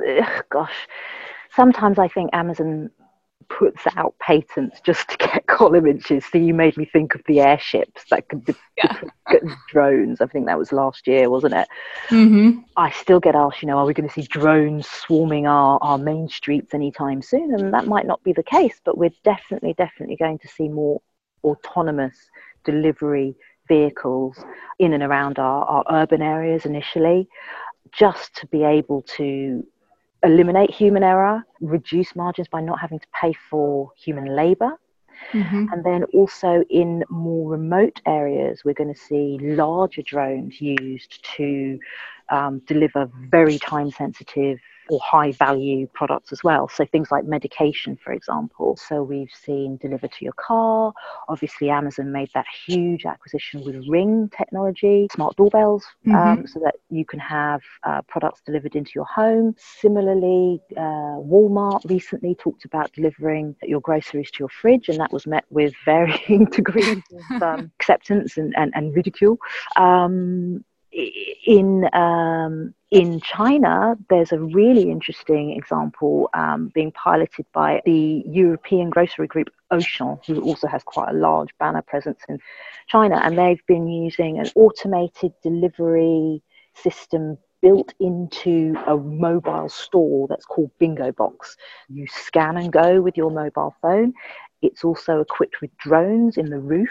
gosh. 0.50 0.88
Sometimes 1.56 1.98
i 1.98 2.08
think 2.08 2.30
amazon 2.34 2.90
puts 3.58 3.84
out 3.96 4.16
patents 4.20 4.80
just 4.84 5.10
to 5.10 5.18
get 5.20 5.46
column 5.48 5.86
inches. 5.86 6.26
So 6.32 6.38
you 6.38 6.54
made 6.54 6.78
me 6.78 6.86
think 6.86 7.16
of 7.16 7.22
the 7.28 7.40
airships 7.42 8.04
that 8.10 8.28
could 8.30 8.56
yeah. 8.78 9.02
drones. 9.70 10.22
I 10.22 10.28
think 10.28 10.48
that 10.48 10.58
was 10.58 10.72
last 10.72 11.08
year, 11.08 11.30
wasn't 11.30 11.54
it? 11.54 11.68
Mm-hmm. 12.10 12.60
I 12.78 12.92
still 12.92 13.20
get 13.20 13.36
asked, 13.36 13.62
you 13.62 13.68
know, 13.68 13.78
are 13.78 13.86
we 13.86 13.94
going 13.94 14.08
to 14.08 14.14
see 14.14 14.28
drones 14.28 14.88
swarming 14.88 15.48
our, 15.48 15.78
our 15.82 15.98
main 15.98 16.28
streets 16.28 16.74
anytime 16.74 17.22
soon? 17.22 17.54
And 17.54 17.74
that 17.74 17.88
might 17.88 18.08
not 18.08 18.24
be 18.24 18.34
the 18.34 18.44
case, 18.44 18.80
but 18.84 18.98
we're 18.98 19.14
definitely, 19.24 19.74
definitely 19.78 20.16
going 20.16 20.40
to 20.40 20.48
see 20.48 20.68
more 20.68 21.02
autonomous 21.44 22.16
delivery 22.64 23.36
vehicles 23.68 24.44
in 24.80 24.94
and 24.94 25.04
around 25.04 25.40
our, 25.40 25.66
our 25.66 25.84
urban 25.90 26.22
areas 26.22 26.66
initially, 26.66 27.28
just 27.92 28.36
to 28.36 28.48
be 28.48 28.64
able 28.64 29.02
to 29.04 29.66
eliminate 30.24 30.72
human 30.72 31.04
error, 31.04 31.44
reduce 31.62 32.16
margins 32.16 32.48
by 32.48 32.62
not 32.62 32.80
having 32.80 33.00
to 33.00 33.08
pay 33.20 33.34
for 33.50 33.92
human 33.98 34.36
labor. 34.36 34.72
Mm-hmm. 35.32 35.68
And 35.72 35.84
then 35.86 36.04
also 36.06 36.64
in 36.70 37.04
more 37.10 37.50
remote 37.50 38.02
areas, 38.06 38.64
we're 38.66 38.74
going 38.74 38.94
to 38.94 39.00
see 39.00 39.38
larger 39.42 40.02
drones 40.02 40.60
used 40.60 41.24
to 41.38 41.80
um, 42.30 42.60
deliver 42.66 43.10
very 43.30 43.58
time 43.58 43.92
sensitive 43.92 44.60
or 44.90 45.00
high 45.00 45.32
value 45.32 45.88
products 45.94 46.32
as 46.32 46.44
well. 46.44 46.68
So 46.68 46.86
things 46.86 47.12
like 47.12 47.26
medication, 47.26 47.98
for 48.04 48.12
example. 48.12 48.78
So 48.78 49.04
we've 49.04 49.32
seen 49.32 49.78
delivered 49.78 50.12
to 50.14 50.26
your 50.26 50.34
car. 50.34 50.94
Obviously, 51.30 51.70
Amazon 51.70 52.12
made 52.12 52.30
that 52.34 52.46
huge 52.66 53.06
acquisition 53.06 53.64
with 53.64 53.88
Ring 53.88 54.30
technology, 54.36 55.08
smart 55.14 55.36
doorbells, 55.36 55.86
um, 56.08 56.14
mm-hmm. 56.14 56.40
um, 56.40 56.48
so 56.48 56.60
that 56.60 56.76
you 56.90 57.06
can 57.06 57.20
have 57.20 57.62
uh, 57.84 58.02
products 58.04 58.42
delivered 58.46 58.76
into 58.76 58.92
your 58.96 59.06
home. 59.06 59.56
Similarly, 59.58 60.62
uh, 60.76 61.18
Walmart 61.20 61.90
recently 61.90 62.36
talked 62.36 62.66
about 62.66 62.92
delivering 62.94 63.56
your 63.64 63.82
groceries 63.82 64.32
to 64.32 64.40
your 64.40 64.50
fridge, 64.50 64.90
and 64.90 65.00
that 65.00 65.12
was 65.12 65.26
met 65.26 65.46
with 65.50 65.74
varying 65.86 66.46
degrees 66.52 67.02
of 67.32 67.44
um, 67.44 67.72
acceptance 67.80 68.38
and, 68.38 68.54
and, 68.58 68.72
and 68.76 68.96
ridicule. 68.96 69.38
Um, 69.76 70.64
in 70.94 71.90
um, 71.94 72.74
in 72.92 73.20
China, 73.22 73.98
there's 74.10 74.32
a 74.32 74.40
really 74.40 74.92
interesting 74.92 75.52
example 75.52 76.30
um, 76.34 76.72
being 76.76 76.92
piloted 76.92 77.46
by 77.54 77.82
the 77.86 78.24
European 78.28 78.90
grocery 78.90 79.28
group 79.28 79.50
Auchan, 79.72 80.24
who 80.26 80.42
also 80.42 80.68
has 80.68 80.84
quite 80.84 81.10
a 81.10 81.18
large 81.18 81.50
banner 81.60 81.82
presence 81.82 82.20
in 82.30 82.40
China, 82.88 83.20
and 83.24 83.38
they've 83.38 83.66
been 83.68 83.88
using 83.88 84.40
an 84.40 84.50
automated 84.56 85.34
delivery 85.42 86.44
system 86.76 87.38
built 87.62 87.94
into 88.00 88.76
a 88.88 88.98
mobile 88.98 89.70
store 89.70 90.28
that's 90.28 90.46
called 90.46 90.70
Bingo 90.80 91.12
Box. 91.14 91.56
You 91.88 92.06
scan 92.08 92.58
and 92.58 92.72
go 92.72 93.02
with 93.02 93.16
your 93.16 93.32
mobile 93.32 93.74
phone. 93.82 94.14
It's 94.64 94.84
also 94.84 95.20
equipped 95.20 95.62
with 95.62 95.76
drones 95.78 96.38
in 96.38 96.50
the 96.50 96.58
roof 96.58 96.90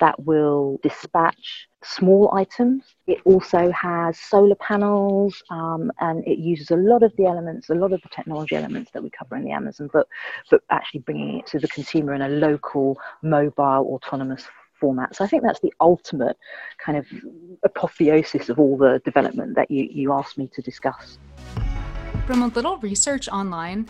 that 0.00 0.24
will 0.24 0.80
dispatch 0.82 1.68
small 1.84 2.34
items. 2.34 2.82
It 3.06 3.20
also 3.24 3.70
has 3.70 4.18
solar 4.18 4.56
panels 4.56 5.40
um, 5.48 5.92
and 6.00 6.26
it 6.26 6.38
uses 6.38 6.70
a 6.72 6.76
lot 6.76 7.04
of 7.04 7.12
the 7.16 7.26
elements, 7.26 7.70
a 7.70 7.74
lot 7.74 7.92
of 7.92 8.02
the 8.02 8.08
technology 8.08 8.56
elements 8.56 8.90
that 8.92 9.02
we 9.02 9.10
cover 9.10 9.36
in 9.36 9.44
the 9.44 9.52
Amazon 9.52 9.88
book, 9.92 10.08
but 10.50 10.62
actually 10.70 11.00
bringing 11.00 11.38
it 11.38 11.46
to 11.46 11.60
the 11.60 11.68
consumer 11.68 12.14
in 12.14 12.22
a 12.22 12.28
local, 12.28 12.98
mobile, 13.22 13.86
autonomous 13.94 14.44
format. 14.80 15.14
So 15.14 15.24
I 15.24 15.28
think 15.28 15.44
that's 15.44 15.60
the 15.60 15.72
ultimate 15.80 16.36
kind 16.84 16.98
of 16.98 17.06
apotheosis 17.62 18.48
of 18.48 18.58
all 18.58 18.76
the 18.76 19.00
development 19.04 19.54
that 19.54 19.70
you, 19.70 19.88
you 19.90 20.12
asked 20.12 20.36
me 20.36 20.48
to 20.52 20.62
discuss. 20.62 21.18
From 22.26 22.42
a 22.42 22.48
little 22.48 22.78
research 22.78 23.28
online, 23.28 23.86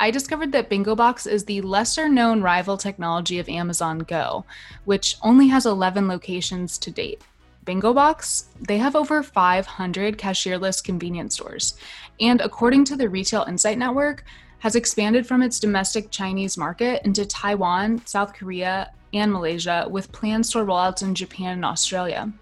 I 0.00 0.12
discovered 0.12 0.52
that 0.52 0.70
BingoBox 0.70 1.26
is 1.26 1.44
the 1.44 1.60
lesser 1.60 2.08
known 2.08 2.40
rival 2.40 2.76
technology 2.76 3.40
of 3.40 3.48
Amazon 3.48 3.98
Go, 3.98 4.44
which 4.84 5.16
only 5.22 5.48
has 5.48 5.66
11 5.66 6.06
locations 6.06 6.78
to 6.78 6.92
date. 6.92 7.20
BingoBox, 7.66 8.44
they 8.60 8.78
have 8.78 8.94
over 8.94 9.24
500 9.24 10.16
cashierless 10.16 10.82
convenience 10.82 11.34
stores, 11.34 11.76
and 12.20 12.40
according 12.40 12.84
to 12.84 12.96
the 12.96 13.08
Retail 13.08 13.44
Insight 13.48 13.76
Network, 13.76 14.24
has 14.60 14.76
expanded 14.76 15.26
from 15.26 15.42
its 15.42 15.58
domestic 15.58 16.10
Chinese 16.10 16.56
market 16.56 17.04
into 17.04 17.26
Taiwan, 17.26 18.00
South 18.06 18.32
Korea, 18.32 18.92
and 19.12 19.32
Malaysia, 19.32 19.86
with 19.90 20.12
planned 20.12 20.46
store 20.46 20.64
rollouts 20.64 21.02
in 21.02 21.14
Japan 21.14 21.54
and 21.54 21.64
Australia. 21.64 22.32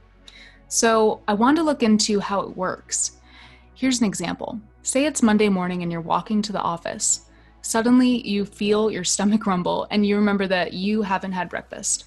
So, 0.69 1.23
I 1.27 1.35
wanted 1.35 1.57
to 1.57 1.63
look 1.63 1.83
into 1.83 2.21
how 2.21 2.41
it 2.41 2.57
works. 2.57 3.13
Here's 3.75 4.01
an 4.01 4.07
example. 4.07 4.61
Say 4.83 5.07
it's 5.07 5.23
Monday 5.23 5.49
morning 5.49 5.83
and 5.83 5.91
you're 5.91 6.01
walking 6.01 6.43
to 6.43 6.53
the 6.53 6.61
office. 6.61 7.26
Suddenly, 7.67 8.25
you 8.25 8.45
feel 8.45 8.93
your 8.93 9.03
stomach 9.03 9.45
rumble 9.45 9.89
and 9.91 10.07
you 10.07 10.15
remember 10.15 10.47
that 10.47 10.73
you 10.73 11.03
haven't 11.03 11.33
had 11.33 11.49
breakfast. 11.49 12.05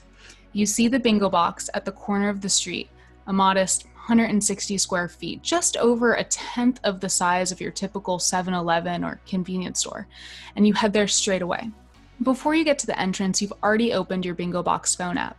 You 0.54 0.66
see 0.66 0.88
the 0.88 1.02
bingo 1.02 1.30
box 1.30 1.70
at 1.74 1.84
the 1.84 1.92
corner 1.92 2.30
of 2.30 2.40
the 2.40 2.48
street 2.48 2.90
a 3.28 3.34
modest 3.34 3.84
160 3.84 4.78
square 4.78 5.10
feet, 5.10 5.44
just 5.44 5.76
over 5.76 6.14
a 6.14 6.24
tenth 6.24 6.80
of 6.86 7.02
the 7.02 7.10
size 7.10 7.52
of 7.52 7.60
your 7.60 7.72
typical 7.72 8.20
7 8.20 8.54
Eleven 8.54 9.04
or 9.04 9.20
convenience 9.28 9.82
store, 9.82 10.08
and 10.56 10.66
you 10.66 10.72
head 10.72 10.94
there 10.94 11.10
straight 11.10 11.42
away. 11.42 11.70
Before 12.24 12.56
you 12.56 12.64
get 12.64 12.80
to 12.80 12.88
the 12.88 12.98
entrance, 12.98 13.42
you've 13.42 13.54
already 13.62 13.92
opened 13.92 14.24
your 14.24 14.36
Bingo 14.36 14.64
Box 14.64 14.96
phone 14.96 15.18
app. 15.18 15.38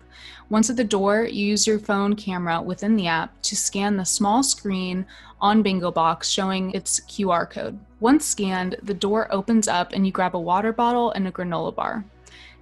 Once 0.50 0.68
at 0.68 0.76
the 0.76 0.84
door, 0.84 1.24
you 1.24 1.46
use 1.46 1.66
your 1.66 1.78
phone 1.78 2.14
camera 2.14 2.60
within 2.60 2.94
the 2.94 3.06
app 3.06 3.40
to 3.42 3.56
scan 3.56 3.96
the 3.96 4.04
small 4.04 4.42
screen 4.42 5.06
on 5.40 5.62
Bingo 5.62 5.90
Box 5.90 6.28
showing 6.28 6.72
its 6.72 7.00
QR 7.00 7.48
code. 7.48 7.80
Once 8.00 8.24
scanned, 8.26 8.76
the 8.82 8.94
door 8.94 9.28
opens 9.30 9.68
up 9.68 9.92
and 9.92 10.06
you 10.06 10.12
grab 10.12 10.34
a 10.34 10.40
water 10.40 10.72
bottle 10.72 11.12
and 11.12 11.28
a 11.28 11.32
granola 11.32 11.74
bar. 11.74 12.04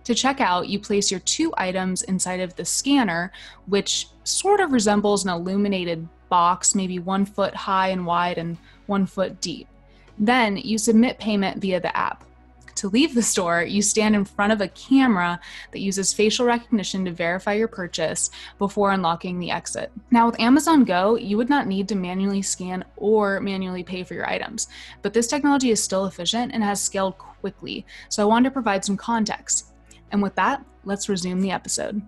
To 0.04 0.14
check 0.14 0.40
out, 0.40 0.68
you 0.68 0.78
place 0.78 1.10
your 1.10 1.20
two 1.20 1.52
items 1.56 2.02
inside 2.02 2.40
of 2.40 2.56
the 2.56 2.64
scanner, 2.64 3.30
which 3.66 4.08
sort 4.24 4.60
of 4.60 4.72
resembles 4.72 5.24
an 5.24 5.30
illuminated 5.30 6.08
box, 6.28 6.74
maybe 6.74 6.98
one 6.98 7.24
foot 7.24 7.54
high 7.54 7.88
and 7.88 8.04
wide 8.06 8.38
and 8.38 8.56
one 8.86 9.06
foot 9.06 9.40
deep. 9.40 9.68
Then 10.18 10.56
you 10.56 10.78
submit 10.78 11.18
payment 11.18 11.60
via 11.60 11.80
the 11.80 11.96
app. 11.96 12.24
To 12.78 12.88
leave 12.88 13.12
the 13.12 13.24
store, 13.24 13.64
you 13.64 13.82
stand 13.82 14.14
in 14.14 14.24
front 14.24 14.52
of 14.52 14.60
a 14.60 14.68
camera 14.68 15.40
that 15.72 15.80
uses 15.80 16.12
facial 16.12 16.46
recognition 16.46 17.04
to 17.06 17.10
verify 17.10 17.54
your 17.54 17.66
purchase 17.66 18.30
before 18.56 18.92
unlocking 18.92 19.40
the 19.40 19.50
exit. 19.50 19.90
Now, 20.12 20.26
with 20.26 20.38
Amazon 20.38 20.84
Go, 20.84 21.16
you 21.16 21.36
would 21.36 21.50
not 21.50 21.66
need 21.66 21.88
to 21.88 21.96
manually 21.96 22.40
scan 22.40 22.84
or 22.94 23.40
manually 23.40 23.82
pay 23.82 24.04
for 24.04 24.14
your 24.14 24.30
items, 24.30 24.68
but 25.02 25.12
this 25.12 25.26
technology 25.26 25.72
is 25.72 25.82
still 25.82 26.06
efficient 26.06 26.52
and 26.54 26.62
has 26.62 26.80
scaled 26.80 27.18
quickly, 27.18 27.84
so 28.08 28.22
I 28.22 28.26
wanted 28.26 28.50
to 28.50 28.52
provide 28.52 28.84
some 28.84 28.96
context. 28.96 29.72
And 30.12 30.22
with 30.22 30.36
that, 30.36 30.64
let's 30.84 31.08
resume 31.08 31.40
the 31.40 31.50
episode. 31.50 32.00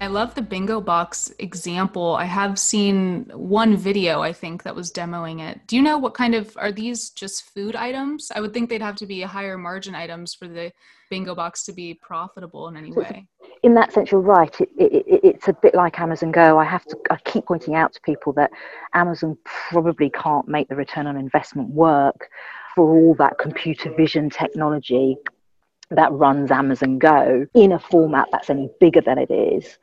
I 0.00 0.06
love 0.06 0.34
the 0.34 0.42
bingo 0.42 0.80
box 0.80 1.32
example. 1.40 2.14
I 2.14 2.24
have 2.24 2.58
seen 2.58 3.30
one 3.34 3.76
video, 3.76 4.22
I 4.22 4.32
think, 4.32 4.62
that 4.62 4.76
was 4.76 4.92
demoing 4.92 5.40
it. 5.40 5.60
Do 5.66 5.74
you 5.74 5.82
know 5.82 5.98
what 5.98 6.14
kind 6.14 6.34
of 6.36 6.56
are 6.56 6.70
these 6.70 7.10
just 7.10 7.52
food 7.52 7.74
items? 7.74 8.30
I 8.34 8.40
would 8.40 8.54
think 8.54 8.70
they'd 8.70 8.82
have 8.82 8.94
to 8.96 9.06
be 9.06 9.22
higher 9.22 9.58
margin 9.58 9.96
items 9.96 10.34
for 10.34 10.46
the 10.46 10.72
bingo 11.10 11.34
box 11.34 11.64
to 11.64 11.72
be 11.72 11.94
profitable 11.94 12.68
in 12.68 12.76
any 12.76 12.92
way. 12.92 13.26
In 13.64 13.74
that 13.74 13.92
sense, 13.92 14.12
you're 14.12 14.20
right. 14.20 14.54
It, 14.60 14.68
it, 14.78 14.92
it, 14.92 15.20
it's 15.24 15.48
a 15.48 15.52
bit 15.52 15.74
like 15.74 15.98
Amazon 15.98 16.30
Go. 16.30 16.58
I 16.58 16.64
have 16.64 16.84
to. 16.86 16.96
I 17.10 17.16
keep 17.24 17.46
pointing 17.46 17.74
out 17.74 17.92
to 17.94 18.00
people 18.02 18.32
that 18.34 18.52
Amazon 18.94 19.36
probably 19.44 20.10
can't 20.10 20.46
make 20.46 20.68
the 20.68 20.76
return 20.76 21.08
on 21.08 21.16
investment 21.16 21.70
work 21.70 22.28
for 22.76 22.94
all 22.94 23.14
that 23.14 23.38
computer 23.38 23.92
vision 23.96 24.30
technology 24.30 25.16
that 25.90 26.12
runs 26.12 26.50
Amazon 26.50 26.98
Go 26.98 27.46
in 27.54 27.72
a 27.72 27.78
format 27.78 28.28
that's 28.30 28.50
any 28.50 28.68
bigger 28.80 29.00
than 29.00 29.18
it 29.18 29.30
is 29.30 29.78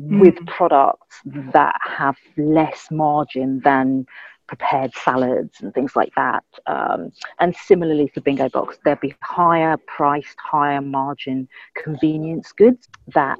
mm. 0.00 0.20
with 0.20 0.44
products 0.46 1.20
that 1.24 1.74
have 1.82 2.16
less 2.36 2.88
margin 2.90 3.60
than 3.64 4.06
prepared 4.46 4.92
salads 4.94 5.60
and 5.60 5.72
things 5.72 5.94
like 5.94 6.12
that. 6.16 6.42
Um, 6.66 7.12
and 7.38 7.54
similarly 7.54 8.10
for 8.12 8.20
Bingo 8.20 8.48
Box, 8.48 8.78
there'll 8.84 8.98
be 9.00 9.14
higher 9.22 9.76
priced, 9.86 10.36
higher 10.40 10.80
margin 10.80 11.48
convenience 11.76 12.50
goods 12.52 12.88
that 13.14 13.38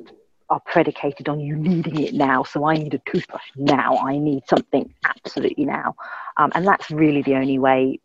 are 0.50 0.60
predicated 0.66 1.28
on 1.28 1.40
you 1.40 1.56
needing 1.56 2.00
it 2.00 2.14
now. 2.14 2.42
So 2.44 2.64
I 2.64 2.74
need 2.74 2.94
a 2.94 3.00
toothbrush 3.10 3.50
now. 3.56 3.98
I 3.98 4.18
need 4.18 4.42
something 4.48 4.92
absolutely 5.04 5.64
now. 5.64 5.96
Um, 6.36 6.52
and 6.54 6.66
that's 6.66 6.90
really 6.90 7.22
the 7.22 7.34
only 7.34 7.58
way 7.58 7.98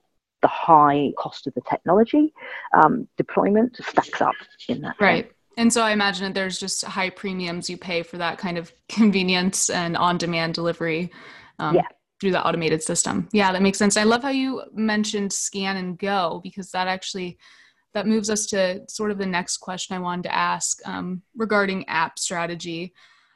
the 0.45 0.49
high 0.49 1.11
cost 1.17 1.47
of 1.47 1.55
the 1.55 1.61
technology 1.61 2.31
um, 2.79 3.07
deployment 3.17 3.75
stacks 3.77 4.21
up 4.21 4.35
in 4.69 4.79
that. 4.81 4.95
Right. 4.99 5.31
And 5.57 5.73
so 5.73 5.81
I 5.81 5.89
imagine 5.89 6.25
that 6.25 6.35
there's 6.35 6.59
just 6.59 6.85
high 6.85 7.09
premiums 7.09 7.67
you 7.67 7.77
pay 7.77 8.03
for 8.03 8.19
that 8.19 8.37
kind 8.37 8.59
of 8.59 8.71
convenience 8.89 9.71
and 9.71 9.97
on 9.97 10.19
demand 10.19 10.53
delivery. 10.53 11.11
Um, 11.57 11.75
yeah. 11.77 11.87
Through 12.21 12.31
the 12.31 12.47
automated 12.47 12.81
system. 12.81 13.27
Yeah, 13.33 13.51
that 13.51 13.61
makes 13.61 13.77
sense. 13.77 13.97
I 13.97 14.03
love 14.03 14.23
how 14.23 14.29
you 14.29 14.63
mentioned 14.73 15.33
scan 15.33 15.75
and 15.75 15.99
go 15.99 16.39
because 16.43 16.71
that 16.71 16.87
actually 16.87 17.37
that 17.93 18.07
moves 18.07 18.29
us 18.29 18.45
to 18.47 18.83
sort 18.87 19.11
of 19.11 19.17
the 19.17 19.25
next 19.25 19.57
question 19.57 19.97
I 19.97 19.99
wanted 19.99 20.23
to 20.23 20.33
ask 20.33 20.79
um, 20.85 21.23
regarding 21.35 21.87
app 21.89 22.17
strategy, 22.17 22.93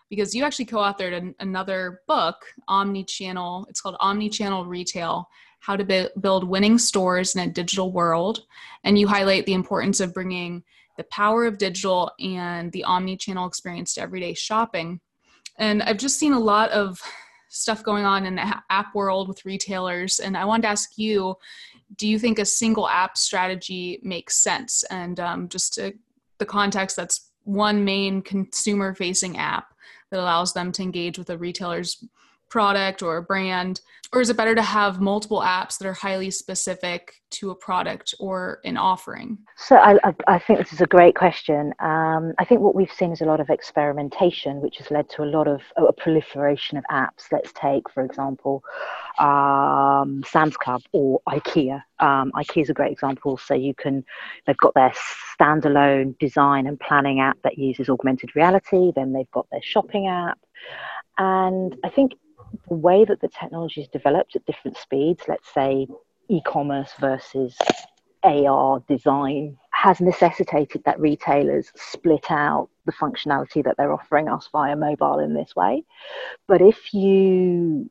because 0.10 0.34
you 0.34 0.46
actually 0.46 0.66
co-authored 0.66 1.14
an, 1.14 1.36
another 1.42 2.02
book, 2.08 2.38
Omni-channel. 2.70 3.68
It's 3.70 3.82
called 3.82 3.98
Omni-channel 4.00 4.66
Retail: 4.66 5.28
How 5.60 5.76
to 5.76 6.10
Build 6.20 6.48
Winning 6.48 6.78
Stores 6.78 7.36
in 7.36 7.42
a 7.42 7.52
Digital 7.52 7.92
World, 7.92 8.46
and 8.84 8.98
you 8.98 9.08
highlight 9.08 9.46
the 9.46 9.54
importance 9.54 10.00
of 10.00 10.14
bringing 10.14 10.64
the 10.98 11.04
power 11.06 11.46
of 11.46 11.58
digital 11.58 12.12
and 12.20 12.72
the 12.72 12.84
omni-channel 12.84 13.48
experience 13.48 13.94
to 13.94 14.02
everyday 14.02 14.34
shopping. 14.34 15.00
And 15.58 15.84
I've 15.84 15.98
just 15.98 16.20
seen 16.20 16.34
a 16.34 16.40
lot 16.40 16.72
of 16.72 17.00
stuff 17.50 17.84
going 17.84 18.06
on 18.06 18.26
in 18.26 18.36
the 18.36 18.56
app 18.70 18.96
world 18.96 19.28
with 19.28 19.46
retailers, 19.46 20.20
and 20.20 20.38
I 20.38 20.46
wanted 20.46 20.64
to 20.64 20.70
ask 20.70 20.98
you 20.98 21.36
do 21.96 22.08
you 22.08 22.20
think 22.20 22.38
a 22.38 22.46
single 22.46 22.88
app 22.88 23.18
strategy 23.18 24.00
makes 24.04 24.38
sense? 24.38 24.84
And 24.92 25.20
um, 25.20 25.50
just 25.50 25.74
to, 25.74 25.94
the 26.38 26.46
context, 26.46 26.96
that's 26.96 27.32
one 27.44 27.84
main 27.84 28.22
consumer 28.22 28.94
facing 28.94 29.38
app 29.38 29.74
that 30.12 30.20
allows 30.20 30.54
them 30.54 30.72
to 30.74 30.84
engage 30.84 31.18
with 31.18 31.30
a 31.30 31.38
retailer's 31.38 32.04
product 32.50 33.02
or 33.02 33.18
a 33.18 33.22
brand? 33.22 33.82
Or 34.12 34.22
is 34.22 34.32
it 34.32 34.38
better 34.38 34.56
to 34.56 34.64
have 34.64 35.00
multiple 35.00 35.42
apps 35.42 35.78
that 35.78 35.88
are 35.88 35.94
highly 35.94 36.32
specific 36.32 37.22
to 37.32 37.52
a 37.52 37.56
product 37.56 38.16
or 38.20 38.60
an 38.66 38.76
offering? 38.76 39.38
So 39.56 39.76
i, 39.76 40.00
I 40.28 40.40
think 40.40 40.58
this 40.58 40.74
is 40.74 40.82
a 40.82 40.88
great 40.88 41.16
question. 41.16 41.76
Um, 41.80 42.34
i 42.40 42.46
think 42.46 42.62
what 42.62 42.74
we've 42.74 42.92
seen 42.92 43.12
is 43.12 43.22
a 43.22 43.26
lot 43.26 43.40
of 43.40 43.52
experimentation 43.52 44.62
which 44.62 44.78
has 44.78 44.90
led 44.90 45.10
to 45.10 45.22
a 45.22 45.30
lot 45.30 45.48
of 45.48 45.62
a 45.78 45.94
proliferation 45.94 46.80
of 46.80 46.84
apps. 46.90 47.32
Let's 47.32 47.54
take 47.54 47.88
for 47.92 48.04
example 48.04 48.64
um, 49.20 50.24
sam's 50.26 50.58
club 50.58 50.82
or 50.92 51.22
ikea. 51.28 51.84
Um, 52.00 52.32
ikea 52.36 52.64
is 52.64 52.70
a 52.70 52.74
great 52.74 52.92
example. 52.92 53.38
So 53.38 53.54
you 53.54 53.76
can 53.76 54.04
they've 54.48 54.58
got 54.58 54.74
their 54.74 54.94
standalone 55.40 56.18
design 56.18 56.66
and 56.66 56.80
planning 56.80 57.20
app 57.20 57.38
that 57.44 57.60
uses 57.60 57.90
augmented 57.90 58.36
reality. 58.36 58.92
Then 58.96 59.14
they've 59.14 59.30
got 59.32 59.46
their 59.52 59.62
shopping 59.62 60.08
app. 60.08 60.40
And 61.20 61.76
I 61.84 61.90
think 61.90 62.14
the 62.68 62.76
way 62.76 63.06
that 63.06 63.22
the 63.22 63.28
technology 63.28 63.82
is 63.82 63.88
developed 63.88 64.36
at 64.36 64.46
different 64.46 64.78
speeds, 64.78 65.24
let's 65.28 65.52
say 65.54 65.88
e-commerce 66.30 66.94
versus 67.00 67.58
AR 68.24 68.82
design, 68.88 69.58
has 69.72 70.02
necessitated 70.02 70.84
that 70.84 71.00
retailers 71.00 71.72
split 71.76 72.30
out 72.30 72.70
the 72.86 72.92
functionality 72.92 73.64
that 73.64 73.76
they're 73.78 73.94
offering 73.94 74.28
us 74.28 74.50
via 74.52 74.76
mobile 74.76 75.20
in 75.20 75.34
this 75.34 75.56
way. 75.56 75.84
But 76.48 76.62
if 76.62 76.94
you 76.94 77.90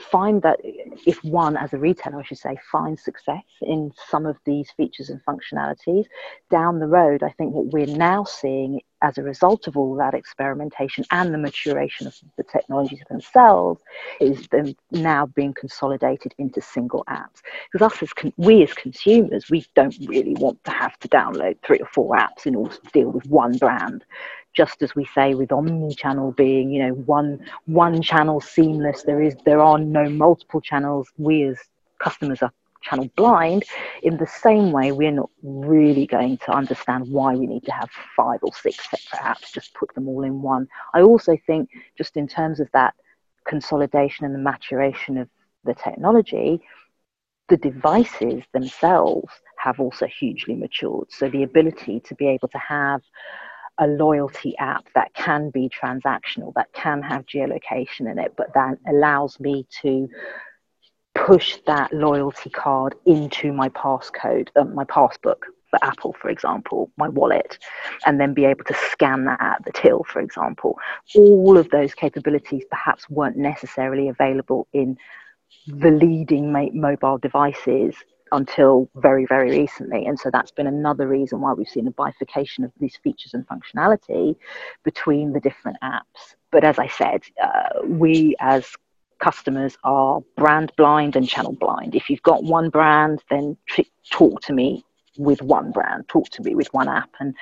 find 0.00 0.42
that 0.42 0.58
if 0.62 1.22
one 1.24 1.56
as 1.56 1.72
a 1.72 1.78
retailer 1.78 2.20
i 2.20 2.22
should 2.22 2.38
say 2.38 2.56
finds 2.72 3.04
success 3.04 3.44
in 3.60 3.92
some 4.08 4.24
of 4.24 4.36
these 4.46 4.70
features 4.70 5.10
and 5.10 5.20
functionalities 5.24 6.06
down 6.50 6.78
the 6.78 6.86
road 6.86 7.22
i 7.22 7.28
think 7.30 7.52
what 7.52 7.66
we're 7.66 7.86
now 7.86 8.24
seeing 8.24 8.80
as 9.02 9.18
a 9.18 9.22
result 9.22 9.66
of 9.66 9.76
all 9.76 9.94
that 9.96 10.14
experimentation 10.14 11.04
and 11.10 11.32
the 11.32 11.38
maturation 11.38 12.06
of 12.06 12.14
the 12.36 12.42
technologies 12.42 13.02
themselves 13.08 13.80
is 14.20 14.46
them 14.48 14.74
now 14.90 15.26
being 15.26 15.54
consolidated 15.54 16.34
into 16.38 16.60
single 16.60 17.04
apps. 17.08 17.40
Because 17.72 17.92
us 17.92 18.02
as 18.02 18.12
con- 18.12 18.32
we 18.36 18.62
as 18.62 18.72
consumers 18.74 19.50
we 19.50 19.64
don't 19.74 19.96
really 20.06 20.34
want 20.34 20.62
to 20.64 20.70
have 20.70 20.98
to 20.98 21.08
download 21.08 21.56
three 21.62 21.78
or 21.78 21.88
four 21.88 22.16
apps 22.16 22.46
in 22.46 22.54
order 22.54 22.76
to 22.76 22.90
deal 22.92 23.10
with 23.10 23.26
one 23.26 23.56
brand. 23.56 24.04
Just 24.52 24.82
as 24.82 24.94
we 24.94 25.04
say 25.04 25.34
with 25.34 25.52
omni-channel 25.52 26.32
being 26.32 26.70
you 26.70 26.82
know 26.82 26.94
one 26.94 27.40
one 27.66 28.02
channel 28.02 28.40
seamless 28.40 29.02
there 29.04 29.22
is 29.22 29.36
there 29.44 29.60
are 29.60 29.78
no 29.78 30.08
multiple 30.08 30.60
channels. 30.60 31.08
We 31.18 31.44
as 31.44 31.58
customers 32.00 32.42
are 32.42 32.52
channel 32.82 33.10
blind 33.16 33.64
in 34.02 34.16
the 34.16 34.26
same 34.26 34.72
way 34.72 34.92
we're 34.92 35.10
not 35.10 35.30
really 35.42 36.06
going 36.06 36.38
to 36.38 36.50
understand 36.50 37.06
why 37.10 37.34
we 37.34 37.46
need 37.46 37.64
to 37.64 37.72
have 37.72 37.90
five 38.16 38.40
or 38.42 38.52
six 38.54 38.88
separate 38.90 39.24
apps 39.24 39.52
just 39.52 39.74
put 39.74 39.94
them 39.94 40.08
all 40.08 40.24
in 40.24 40.42
one. 40.42 40.66
I 40.94 41.02
also 41.02 41.36
think 41.46 41.70
just 41.96 42.16
in 42.16 42.26
terms 42.26 42.60
of 42.60 42.68
that 42.72 42.94
consolidation 43.46 44.24
and 44.24 44.34
the 44.34 44.38
maturation 44.38 45.18
of 45.18 45.28
the 45.64 45.74
technology 45.74 46.62
the 47.50 47.56
devices 47.56 48.44
themselves 48.52 49.32
have 49.58 49.80
also 49.80 50.06
hugely 50.06 50.54
matured. 50.54 51.08
So 51.10 51.28
the 51.28 51.42
ability 51.42 52.00
to 52.06 52.14
be 52.14 52.28
able 52.28 52.48
to 52.48 52.58
have 52.58 53.02
a 53.78 53.86
loyalty 53.86 54.56
app 54.58 54.86
that 54.94 55.12
can 55.14 55.50
be 55.50 55.68
transactional, 55.68 56.54
that 56.54 56.72
can 56.72 57.02
have 57.02 57.26
geolocation 57.26 58.10
in 58.10 58.18
it, 58.18 58.34
but 58.36 58.54
that 58.54 58.78
allows 58.88 59.40
me 59.40 59.66
to 59.82 60.08
push 61.26 61.58
that 61.66 61.92
loyalty 61.92 62.50
card 62.50 62.94
into 63.06 63.52
my 63.52 63.68
passcode, 63.70 64.48
uh, 64.56 64.64
my 64.64 64.84
passbook 64.84 65.44
for 65.70 65.78
Apple, 65.82 66.14
for 66.20 66.28
example, 66.28 66.90
my 66.96 67.08
wallet, 67.08 67.58
and 68.06 68.20
then 68.20 68.34
be 68.34 68.44
able 68.44 68.64
to 68.64 68.74
scan 68.74 69.24
that 69.26 69.40
at 69.40 69.64
the 69.64 69.72
till, 69.72 70.02
for 70.04 70.20
example. 70.20 70.78
All 71.14 71.56
of 71.56 71.68
those 71.70 71.94
capabilities 71.94 72.64
perhaps 72.70 73.08
weren't 73.08 73.36
necessarily 73.36 74.08
available 74.08 74.66
in 74.72 74.96
the 75.66 75.90
leading 75.90 76.52
mobile 76.74 77.18
devices 77.18 77.94
until 78.32 78.88
very, 78.96 79.26
very 79.26 79.50
recently. 79.50 80.06
And 80.06 80.18
so 80.18 80.30
that's 80.32 80.52
been 80.52 80.66
another 80.66 81.06
reason 81.06 81.40
why 81.40 81.52
we've 81.52 81.68
seen 81.68 81.86
a 81.86 81.92
bifurcation 81.92 82.64
of 82.64 82.72
these 82.78 82.96
features 83.02 83.34
and 83.34 83.46
functionality 83.46 84.36
between 84.84 85.32
the 85.32 85.40
different 85.40 85.78
apps. 85.82 86.34
But 86.50 86.64
as 86.64 86.78
I 86.78 86.88
said, 86.88 87.22
uh, 87.42 87.86
we 87.86 88.36
as 88.40 88.66
customers 89.20 89.76
are 89.84 90.20
brand 90.36 90.72
blind 90.76 91.16
and 91.16 91.28
channel 91.28 91.52
blind. 91.52 91.94
If 91.94 92.10
you've 92.10 92.22
got 92.22 92.42
one 92.42 92.70
brand, 92.70 93.22
then 93.30 93.56
t- 93.70 93.90
talk 94.10 94.42
to 94.42 94.52
me 94.52 94.84
with 95.16 95.42
one 95.42 95.70
brand, 95.70 96.08
talk 96.08 96.28
to 96.30 96.42
me 96.42 96.54
with 96.54 96.72
one 96.72 96.88
app. 96.88 97.10
And, 97.20 97.34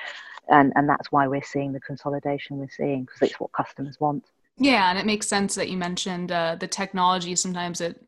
and, 0.49 0.73
and 0.75 0.87
that's 0.87 1.11
why 1.11 1.27
we're 1.27 1.43
seeing 1.43 1.73
the 1.73 1.79
consolidation 1.79 2.57
we're 2.57 2.69
seeing 2.69 3.05
because 3.05 3.21
it's 3.21 3.39
what 3.39 3.51
customers 3.53 3.99
want. 3.99 4.25
Yeah, 4.57 4.89
and 4.89 4.99
it 4.99 5.05
makes 5.05 5.27
sense 5.27 5.55
that 5.55 5.69
you 5.69 5.77
mentioned 5.77 6.31
uh, 6.31 6.57
the 6.59 6.67
technology. 6.67 7.35
Sometimes 7.35 7.81
it 7.81 8.05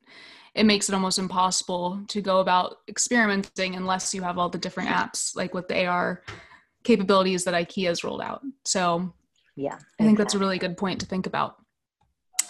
it 0.53 0.65
makes 0.65 0.89
it 0.89 0.93
almost 0.93 1.17
impossible 1.17 2.01
to 2.10 2.21
go 2.21 2.41
about 2.41 2.79
experimenting 2.89 3.75
unless 3.75 4.13
you 4.13 4.21
have 4.21 4.38
all 4.38 4.49
the 4.49 4.57
different 4.57 4.89
apps, 4.89 5.34
like 5.34 5.53
with 5.53 5.69
the 5.69 5.86
AR 5.86 6.23
capabilities 6.84 7.45
that 7.45 7.53
IKEA 7.53 7.88
has 7.88 8.03
rolled 8.03 8.21
out. 8.21 8.41
So, 8.65 9.13
yeah, 9.55 9.77
I 9.97 10.03
think 10.03 10.17
that's 10.17 10.34
a 10.34 10.39
really 10.39 10.57
good 10.57 10.75
point 10.75 10.99
to 10.99 11.05
think 11.05 11.25
about. 11.25 11.55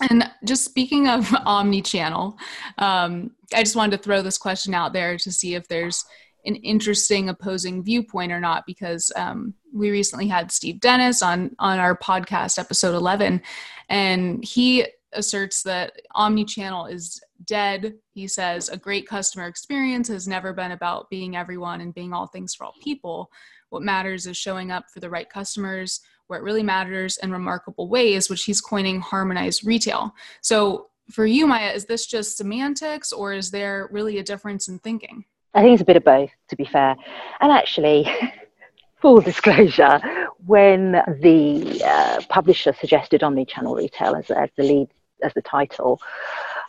And 0.01 0.29
just 0.43 0.65
speaking 0.65 1.07
of 1.07 1.33
omni-channel, 1.45 2.37
um, 2.77 3.31
I 3.53 3.63
just 3.63 3.75
wanted 3.75 3.97
to 3.97 4.03
throw 4.03 4.21
this 4.21 4.37
question 4.37 4.73
out 4.73 4.93
there 4.93 5.17
to 5.17 5.31
see 5.31 5.55
if 5.55 5.67
there's 5.67 6.05
an 6.45 6.55
interesting 6.55 7.29
opposing 7.29 7.83
viewpoint 7.83 8.31
or 8.31 8.39
not, 8.39 8.65
because 8.65 9.11
um, 9.15 9.53
we 9.73 9.91
recently 9.91 10.27
had 10.27 10.51
Steve 10.51 10.79
Dennis 10.79 11.21
on 11.21 11.55
on 11.59 11.77
our 11.77 11.95
podcast 11.95 12.57
episode 12.57 12.95
11, 12.95 13.41
and 13.89 14.43
he 14.43 14.87
asserts 15.13 15.61
that 15.63 15.93
omni-channel 16.15 16.87
is 16.87 17.21
dead. 17.45 17.95
He 18.13 18.27
says 18.27 18.69
a 18.69 18.77
great 18.77 19.07
customer 19.07 19.45
experience 19.45 20.07
has 20.07 20.27
never 20.27 20.53
been 20.53 20.71
about 20.71 21.09
being 21.09 21.35
everyone 21.35 21.81
and 21.81 21.93
being 21.93 22.13
all 22.13 22.27
things 22.27 22.55
for 22.55 22.63
all 22.63 22.75
people. 22.81 23.29
What 23.69 23.83
matters 23.83 24.25
is 24.25 24.37
showing 24.37 24.71
up 24.71 24.85
for 24.89 24.99
the 24.99 25.09
right 25.09 25.29
customers 25.29 26.01
where 26.31 26.39
it 26.39 26.43
really 26.43 26.63
matters 26.63 27.17
in 27.17 27.29
remarkable 27.29 27.89
ways, 27.89 28.29
which 28.29 28.45
he's 28.45 28.61
coining 28.61 29.01
harmonized 29.01 29.65
retail. 29.65 30.15
So 30.39 30.87
for 31.11 31.25
you, 31.25 31.45
Miya, 31.45 31.73
is 31.73 31.83
this 31.83 32.05
just 32.05 32.37
semantics 32.37 33.11
or 33.11 33.33
is 33.33 33.51
there 33.51 33.89
really 33.91 34.17
a 34.17 34.23
difference 34.23 34.69
in 34.69 34.79
thinking? 34.79 35.25
I 35.53 35.61
think 35.61 35.73
it's 35.73 35.81
a 35.81 35.85
bit 35.85 35.97
of 35.97 36.05
both, 36.05 36.29
to 36.47 36.55
be 36.55 36.63
fair. 36.63 36.95
And 37.41 37.51
actually, 37.51 38.09
full 39.01 39.19
disclosure, 39.19 39.99
when 40.45 40.93
the 41.19 41.83
uh, 41.85 42.21
publisher 42.29 42.73
suggested 42.79 43.23
omni-channel 43.23 43.75
retail 43.75 44.15
as, 44.15 44.31
as 44.31 44.49
the 44.55 44.63
lead 44.63 44.87
as 45.21 45.33
the 45.33 45.41
title, 45.41 45.99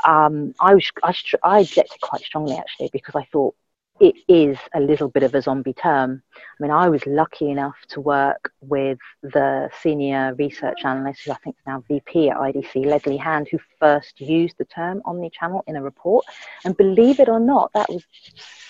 um, 0.04 0.56
I 0.58 0.74
was 0.74 0.90
I, 1.04 1.14
I 1.44 1.60
objected 1.60 2.00
quite 2.00 2.22
strongly 2.22 2.56
actually 2.56 2.90
because 2.92 3.14
I 3.14 3.28
thought 3.30 3.54
it 4.00 4.16
is 4.26 4.58
a 4.74 4.80
little 4.80 5.08
bit 5.08 5.22
of 5.22 5.34
a 5.34 5.42
zombie 5.42 5.74
term. 5.74 6.22
I 6.34 6.62
mean, 6.62 6.70
I 6.70 6.88
was 6.88 7.06
lucky 7.06 7.50
enough 7.50 7.76
to 7.90 8.00
work 8.00 8.52
with 8.60 8.98
the 9.22 9.70
senior 9.80 10.34
research 10.34 10.80
analyst, 10.84 11.22
who 11.24 11.32
I 11.32 11.36
think 11.36 11.56
is 11.56 11.66
now 11.66 11.84
VP 11.86 12.30
at 12.30 12.36
IDC, 12.36 12.86
Leslie 12.86 13.16
Hand, 13.16 13.48
who 13.50 13.58
first 13.78 14.20
used 14.20 14.56
the 14.58 14.64
term 14.64 15.02
omnichannel 15.06 15.62
in 15.66 15.76
a 15.76 15.82
report. 15.82 16.24
And 16.64 16.76
believe 16.76 17.20
it 17.20 17.28
or 17.28 17.38
not, 17.38 17.70
that 17.74 17.88
was 17.88 18.04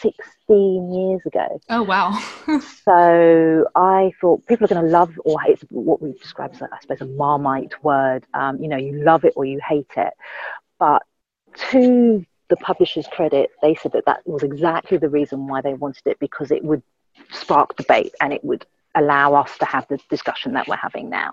16 0.00 0.92
years 0.92 1.20
ago. 1.24 1.60
Oh, 1.70 1.82
wow. 1.82 2.12
so 2.84 3.66
I 3.74 4.12
thought 4.20 4.46
people 4.46 4.66
are 4.66 4.74
going 4.74 4.84
to 4.84 4.90
love 4.90 5.18
or 5.24 5.40
hate 5.40 5.62
what 5.70 6.02
we 6.02 6.12
describe 6.12 6.52
as, 6.54 6.62
I 6.62 6.78
suppose, 6.80 7.00
a 7.00 7.06
marmite 7.06 7.82
word. 7.82 8.26
Um, 8.34 8.60
you 8.60 8.68
know, 8.68 8.76
you 8.76 9.02
love 9.02 9.24
it 9.24 9.32
or 9.36 9.44
you 9.44 9.60
hate 9.66 9.92
it. 9.96 10.12
But 10.78 11.04
to 11.70 12.26
the 12.52 12.56
publisher's 12.58 13.06
credit, 13.06 13.50
they 13.62 13.74
said 13.74 13.92
that 13.92 14.04
that 14.04 14.20
was 14.26 14.42
exactly 14.42 14.98
the 14.98 15.08
reason 15.08 15.46
why 15.46 15.62
they 15.62 15.72
wanted 15.72 16.02
it 16.04 16.18
because 16.18 16.50
it 16.50 16.62
would 16.62 16.82
spark 17.30 17.74
debate 17.78 18.14
and 18.20 18.30
it 18.30 18.44
would 18.44 18.66
allow 18.94 19.32
us 19.32 19.56
to 19.56 19.64
have 19.64 19.88
the 19.88 19.98
discussion 20.10 20.52
that 20.52 20.68
we're 20.68 20.76
having 20.76 21.08
now. 21.08 21.32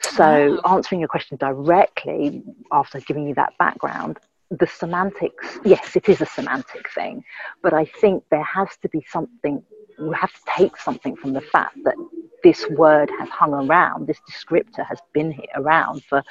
So, 0.00 0.58
wow. 0.64 0.74
answering 0.74 1.00
your 1.00 1.06
question 1.08 1.36
directly 1.36 2.42
after 2.72 2.98
giving 2.98 3.28
you 3.28 3.36
that 3.36 3.56
background, 3.56 4.18
the 4.50 4.66
semantics, 4.66 5.60
yes, 5.64 5.94
it 5.94 6.08
is 6.08 6.20
a 6.20 6.26
semantic 6.26 6.90
thing, 6.92 7.24
but 7.62 7.72
I 7.72 7.84
think 7.84 8.24
there 8.32 8.42
has 8.42 8.70
to 8.82 8.88
be 8.88 9.06
something, 9.08 9.62
we 10.00 10.14
have 10.16 10.32
to 10.32 10.40
take 10.56 10.76
something 10.76 11.14
from 11.14 11.34
the 11.34 11.40
fact 11.40 11.76
that 11.84 11.94
this 12.42 12.68
word 12.70 13.12
has 13.20 13.28
hung 13.28 13.54
around, 13.54 14.08
this 14.08 14.20
descriptor 14.28 14.84
has 14.84 14.98
been 15.12 15.30
here 15.30 15.54
around 15.54 16.02
for 16.02 16.24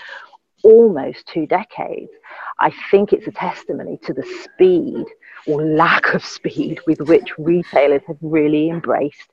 almost 0.63 1.27
two 1.27 1.45
decades, 1.45 2.11
I 2.59 2.71
think 2.91 3.13
it's 3.13 3.27
a 3.27 3.31
testimony 3.31 3.99
to 4.03 4.13
the 4.13 4.23
speed 4.43 5.05
or 5.45 5.63
lack 5.63 6.13
of 6.13 6.23
speed 6.25 6.79
with 6.87 7.01
which 7.01 7.37
retailers 7.37 8.01
have 8.07 8.17
really 8.21 8.69
embraced 8.69 9.29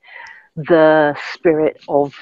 the 0.56 1.16
spirit 1.32 1.80
of 1.88 2.14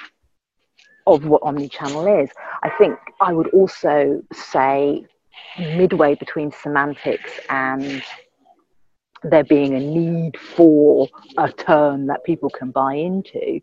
of 1.06 1.26
what 1.26 1.42
omnichannel 1.42 2.22
is. 2.22 2.30
I 2.62 2.70
think 2.78 2.96
I 3.20 3.32
would 3.32 3.48
also 3.48 4.22
say 4.32 5.04
midway 5.58 6.14
between 6.14 6.52
semantics 6.52 7.40
and 7.48 8.02
there 9.24 9.44
being 9.44 9.74
a 9.74 9.80
need 9.80 10.36
for 10.38 11.08
a 11.38 11.50
term 11.50 12.06
that 12.06 12.24
people 12.24 12.50
can 12.50 12.70
buy 12.70 12.94
into 12.94 13.60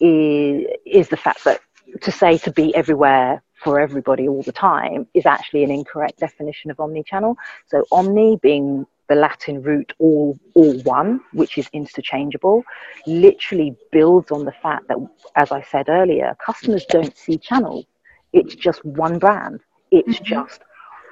is, 0.00 0.66
is 0.84 1.08
the 1.08 1.16
fact 1.16 1.44
that 1.44 1.60
to 2.02 2.12
say 2.12 2.38
to 2.38 2.52
be 2.52 2.74
everywhere 2.74 3.42
for 3.62 3.80
everybody 3.80 4.28
all 4.28 4.42
the 4.42 4.52
time 4.52 5.06
is 5.14 5.26
actually 5.26 5.64
an 5.64 5.70
incorrect 5.70 6.18
definition 6.18 6.70
of 6.70 6.80
omni-channel. 6.80 7.36
So 7.68 7.84
omni 7.92 8.38
being 8.42 8.86
the 9.08 9.14
Latin 9.16 9.62
root 9.62 9.92
all 9.98 10.38
all 10.54 10.78
one, 10.82 11.20
which 11.32 11.58
is 11.58 11.68
interchangeable, 11.72 12.64
literally 13.06 13.76
builds 13.90 14.30
on 14.30 14.44
the 14.44 14.52
fact 14.52 14.88
that, 14.88 14.96
as 15.36 15.52
I 15.52 15.62
said 15.62 15.88
earlier, 15.88 16.36
customers 16.44 16.84
don't 16.86 17.16
see 17.16 17.36
channels. 17.36 17.84
It's 18.32 18.54
just 18.54 18.84
one 18.84 19.18
brand. 19.18 19.60
It's 19.90 20.16
mm-hmm. 20.16 20.24
just 20.24 20.60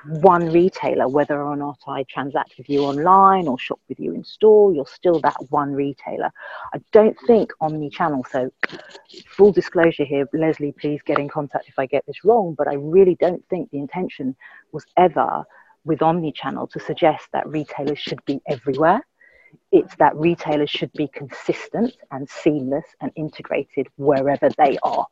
one 0.07 0.51
retailer, 0.51 1.09
whether 1.09 1.43
or 1.43 1.57
not 1.57 1.79
I 1.87 2.05
transact 2.05 2.55
with 2.59 2.69
you 2.69 2.85
online 2.85 3.47
or 3.47 3.59
shop 3.59 3.81
with 3.89 4.01
you 4.01 4.15
in 4.15 4.25
store, 4.25 4.73
you're 4.73 4.87
still 4.87 5.21
that 5.21 5.37
one 5.51 5.73
retailer. 5.73 6.31
I 6.73 6.81
don't 6.93 7.17
think 7.27 7.53
omni 7.61 7.91
channel, 7.91 8.25
so 8.31 8.51
full 9.29 9.53
disclosure 9.53 10.05
here, 10.05 10.29
Leslie, 10.33 10.73
please 10.73 11.01
get 11.05 11.19
in 11.19 11.29
contact 11.29 11.69
if 11.69 11.79
I 11.79 11.87
get 11.87 12.07
this 12.07 12.25
wrong, 12.25 12.55
but 12.57 12.69
I 12.69 12.75
really 12.75 13.17
don't 13.17 13.47
think 13.49 13.71
the 13.71 13.79
intention 13.79 14.37
was 14.73 14.87
ever 14.97 15.45
with 15.85 16.03
omni 16.03 16.33
channel 16.33 16.67
to 16.69 16.81
suggest 16.81 17.27
that 17.33 17.49
retailers 17.49 17.99
should 17.99 18.25
be 18.25 18.41
everywhere. 18.47 19.01
It's 19.73 19.95
that 19.97 20.17
retailers 20.17 20.71
should 20.71 20.93
be 20.93 21.09
consistent 21.09 21.95
and 22.11 22.29
seamless 22.29 22.85
and 23.01 23.11
integrated 23.17 23.89
wherever 23.97 24.49
they 24.57 24.79
are. 24.83 25.07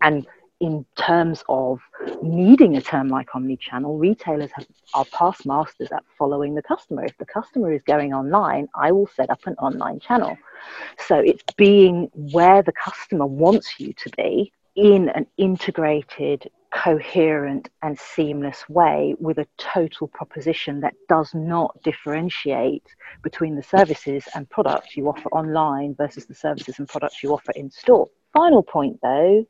And 0.00 0.26
in 0.60 0.84
terms 0.96 1.42
of 1.48 1.80
needing 2.22 2.76
a 2.76 2.82
term 2.82 3.08
like 3.08 3.34
omni-channel, 3.34 3.96
retailers 3.96 4.50
have, 4.52 4.66
are 4.92 5.06
past 5.06 5.46
masters 5.46 5.88
at 5.90 6.04
following 6.18 6.54
the 6.54 6.62
customer. 6.62 7.04
If 7.04 7.16
the 7.16 7.24
customer 7.24 7.72
is 7.72 7.82
going 7.82 8.12
online, 8.12 8.68
I 8.74 8.92
will 8.92 9.06
set 9.06 9.30
up 9.30 9.40
an 9.46 9.54
online 9.54 10.00
channel. 10.00 10.36
So 10.98 11.16
it's 11.16 11.42
being 11.56 12.10
where 12.12 12.62
the 12.62 12.72
customer 12.72 13.26
wants 13.26 13.80
you 13.80 13.94
to 13.94 14.10
be 14.18 14.52
in 14.76 15.08
an 15.10 15.26
integrated, 15.38 16.50
coherent, 16.72 17.70
and 17.82 17.98
seamless 17.98 18.68
way 18.68 19.16
with 19.18 19.38
a 19.38 19.46
total 19.56 20.08
proposition 20.08 20.80
that 20.80 20.94
does 21.08 21.34
not 21.34 21.82
differentiate 21.82 22.86
between 23.22 23.56
the 23.56 23.62
services 23.62 24.28
and 24.34 24.48
products 24.50 24.94
you 24.94 25.08
offer 25.08 25.28
online 25.30 25.94
versus 25.94 26.26
the 26.26 26.34
services 26.34 26.78
and 26.78 26.86
products 26.86 27.22
you 27.22 27.32
offer 27.32 27.52
in 27.56 27.70
store. 27.70 28.08
Final 28.34 28.62
point 28.62 28.98
though 29.02 29.44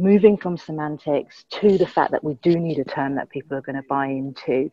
moving 0.00 0.36
from 0.36 0.56
semantics 0.56 1.44
to 1.50 1.76
the 1.76 1.86
fact 1.86 2.10
that 2.10 2.24
we 2.24 2.34
do 2.42 2.58
need 2.58 2.78
a 2.78 2.84
term 2.84 3.14
that 3.16 3.28
people 3.28 3.56
are 3.56 3.60
going 3.60 3.76
to 3.76 3.82
buy 3.88 4.06
into. 4.06 4.70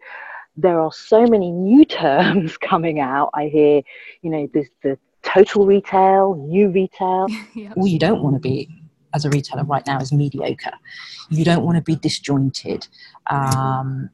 There 0.56 0.80
are 0.80 0.92
so 0.92 1.28
many 1.28 1.52
new 1.52 1.86
terms 2.04 2.58
coming 2.58 3.00
out. 3.00 3.30
I 3.34 3.48
hear, 3.48 3.82
you 4.22 4.30
know, 4.30 4.50
there's 4.54 4.70
the 4.82 4.98
total 5.24 5.66
retail, 5.66 6.36
new 6.36 6.70
retail. 6.70 7.28
yep. 7.54 7.74
All 7.76 7.88
you 7.88 8.00
don't 8.00 8.24
want 8.24 8.36
to 8.36 8.40
be 8.40 8.70
as 9.14 9.26
a 9.26 9.30
retailer 9.30 9.64
right 9.64 9.86
now 9.86 10.00
is 10.00 10.12
mediocre. 10.12 10.74
You 11.30 11.44
don't 11.44 11.64
want 11.64 11.76
to 11.76 11.82
be 11.82 11.96
disjointed. 11.96 12.88
Um, 13.28 14.10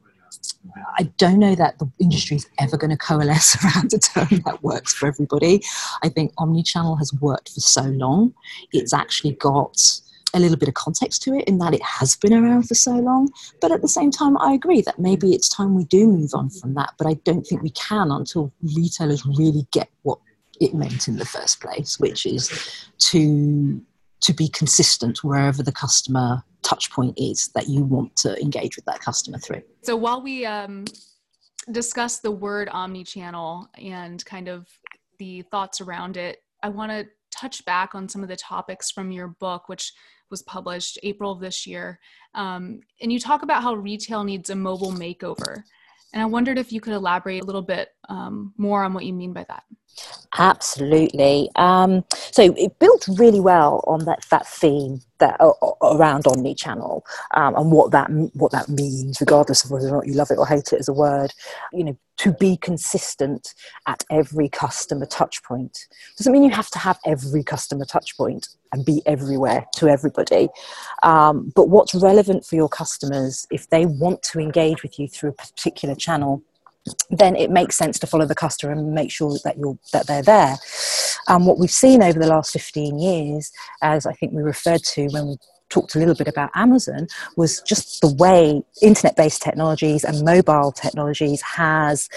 I 0.98 1.04
don't 1.18 1.38
know 1.38 1.54
that 1.54 1.78
the 1.78 1.90
industry 2.00 2.36
is 2.36 2.46
ever 2.58 2.76
going 2.76 2.90
to 2.90 2.96
coalesce 2.96 3.56
around 3.64 3.92
a 3.92 3.98
term 3.98 4.42
that 4.44 4.62
works 4.62 4.92
for 4.92 5.06
everybody. 5.06 5.62
I 6.02 6.08
think 6.08 6.34
omnichannel 6.34 6.98
has 6.98 7.12
worked 7.14 7.50
for 7.50 7.60
so 7.60 7.82
long. 7.82 8.34
It's 8.72 8.92
actually 8.92 9.32
got 9.32 10.00
a 10.34 10.38
little 10.38 10.56
bit 10.56 10.68
of 10.68 10.74
context 10.74 11.22
to 11.22 11.34
it 11.34 11.44
in 11.44 11.58
that 11.58 11.74
it 11.74 11.82
has 11.82 12.16
been 12.16 12.34
around 12.34 12.64
for 12.64 12.74
so 12.74 12.92
long. 12.92 13.30
But 13.60 13.72
at 13.72 13.82
the 13.82 13.88
same 13.88 14.10
time, 14.10 14.36
I 14.38 14.52
agree 14.52 14.82
that 14.82 14.98
maybe 14.98 15.32
it's 15.32 15.48
time 15.48 15.74
we 15.74 15.84
do 15.84 16.06
move 16.06 16.30
on 16.34 16.50
from 16.50 16.74
that. 16.74 16.94
But 16.98 17.06
I 17.06 17.14
don't 17.24 17.46
think 17.46 17.62
we 17.62 17.70
can 17.70 18.10
until 18.10 18.52
retailers 18.76 19.24
really 19.24 19.66
get 19.72 19.88
what 20.02 20.18
it 20.60 20.74
meant 20.74 21.08
in 21.08 21.16
the 21.16 21.24
first 21.24 21.60
place, 21.60 21.98
which 21.98 22.26
is 22.26 22.86
to 22.98 23.80
to 24.20 24.32
be 24.32 24.48
consistent 24.48 25.22
wherever 25.22 25.62
the 25.62 25.72
customer 25.72 26.42
touch 26.62 26.90
point 26.90 27.12
is 27.18 27.50
that 27.54 27.68
you 27.68 27.84
want 27.84 28.16
to 28.16 28.40
engage 28.40 28.74
with 28.74 28.84
that 28.86 28.98
customer 29.00 29.38
through. 29.38 29.60
So 29.82 29.96
while 29.96 30.22
we 30.22 30.46
um, 30.46 30.86
discuss 31.70 32.20
the 32.20 32.30
word 32.30 32.70
omni-channel 32.72 33.68
and 33.76 34.24
kind 34.24 34.48
of 34.48 34.66
the 35.18 35.42
thoughts 35.50 35.82
around 35.82 36.16
it, 36.16 36.38
I 36.62 36.70
want 36.70 36.90
to 36.90 37.06
touch 37.30 37.64
back 37.66 37.94
on 37.94 38.08
some 38.08 38.22
of 38.22 38.30
the 38.30 38.36
topics 38.36 38.90
from 38.90 39.10
your 39.10 39.28
book, 39.28 39.68
which 39.68 39.92
was 40.34 40.42
published 40.42 40.98
April 41.04 41.30
of 41.30 41.38
this 41.38 41.64
year. 41.64 42.00
Um, 42.34 42.80
and 43.00 43.12
you 43.12 43.20
talk 43.20 43.42
about 43.44 43.62
how 43.62 43.74
retail 43.74 44.24
needs 44.24 44.50
a 44.50 44.56
mobile 44.56 44.90
makeover. 44.90 45.62
And 46.12 46.20
I 46.20 46.26
wondered 46.26 46.58
if 46.58 46.72
you 46.72 46.80
could 46.80 46.92
elaborate 46.92 47.42
a 47.42 47.46
little 47.46 47.62
bit 47.62 47.90
um, 48.08 48.52
more 48.56 48.82
on 48.82 48.94
what 48.94 49.04
you 49.04 49.12
mean 49.12 49.32
by 49.32 49.44
that. 49.48 49.62
Absolutely. 50.36 51.48
Um, 51.54 52.04
so 52.10 52.54
it 52.56 52.78
built 52.78 53.06
really 53.16 53.40
well 53.40 53.84
on 53.86 54.04
that, 54.06 54.24
that 54.30 54.46
theme 54.46 55.00
that 55.18 55.40
uh, 55.40 55.52
around 55.82 56.26
omni-channel 56.26 57.04
um, 57.34 57.54
and 57.54 57.70
what 57.70 57.92
that 57.92 58.10
what 58.34 58.50
that 58.52 58.68
means, 58.68 59.20
regardless 59.20 59.64
of 59.64 59.70
whether 59.70 59.88
or 59.88 59.92
not 59.92 60.06
you 60.06 60.14
love 60.14 60.30
it 60.30 60.38
or 60.38 60.46
hate 60.46 60.72
it 60.72 60.80
as 60.80 60.88
a 60.88 60.92
word. 60.92 61.32
You 61.72 61.84
know, 61.84 61.98
to 62.18 62.32
be 62.32 62.56
consistent 62.56 63.54
at 63.86 64.04
every 64.10 64.48
customer 64.48 65.06
touch 65.06 65.42
point 65.44 65.86
doesn't 66.16 66.32
mean 66.32 66.44
you 66.44 66.50
have 66.50 66.70
to 66.70 66.78
have 66.78 66.98
every 67.06 67.44
customer 67.44 67.84
touch 67.84 68.16
point 68.16 68.48
and 68.72 68.84
be 68.84 69.02
everywhere 69.06 69.66
to 69.76 69.88
everybody. 69.88 70.48
Um, 71.02 71.52
but 71.54 71.68
what's 71.68 71.94
relevant 71.94 72.44
for 72.44 72.56
your 72.56 72.68
customers 72.68 73.46
if 73.50 73.68
they 73.70 73.86
want 73.86 74.22
to 74.24 74.40
engage 74.40 74.82
with 74.82 74.98
you 74.98 75.06
through 75.06 75.30
a 75.30 75.34
particular 75.34 75.94
channel 75.94 76.42
then 77.10 77.36
it 77.36 77.50
makes 77.50 77.76
sense 77.76 77.98
to 77.98 78.06
follow 78.06 78.26
the 78.26 78.34
customer 78.34 78.72
and 78.72 78.92
make 78.92 79.10
sure 79.10 79.36
that 79.44 79.56
you're 79.58 79.78
that 79.92 80.06
they're 80.06 80.22
there. 80.22 80.56
Um, 81.28 81.46
what 81.46 81.58
we've 81.58 81.70
seen 81.70 82.02
over 82.02 82.18
the 82.18 82.26
last 82.26 82.52
15 82.52 82.98
years, 82.98 83.50
as 83.82 84.06
I 84.06 84.12
think 84.12 84.32
we 84.32 84.42
referred 84.42 84.82
to 84.82 85.08
when 85.08 85.28
we 85.28 85.36
talked 85.70 85.94
a 85.94 85.98
little 85.98 86.14
bit 86.14 86.28
about 86.28 86.50
Amazon, 86.54 87.06
was 87.36 87.60
just 87.62 88.00
the 88.00 88.14
way 88.14 88.62
internet-based 88.82 89.42
technologies 89.42 90.04
and 90.04 90.24
mobile 90.24 90.72
technologies 90.72 91.40
has 91.40 92.08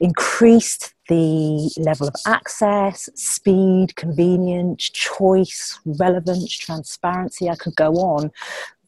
increased 0.00 0.94
the 1.08 1.72
level 1.78 2.06
of 2.06 2.14
access, 2.26 3.08
speed, 3.14 3.96
convenience, 3.96 4.90
choice, 4.90 5.78
relevance, 5.86 6.52
transparency. 6.54 7.48
I 7.48 7.56
could 7.56 7.76
go 7.76 7.92
on. 7.94 8.30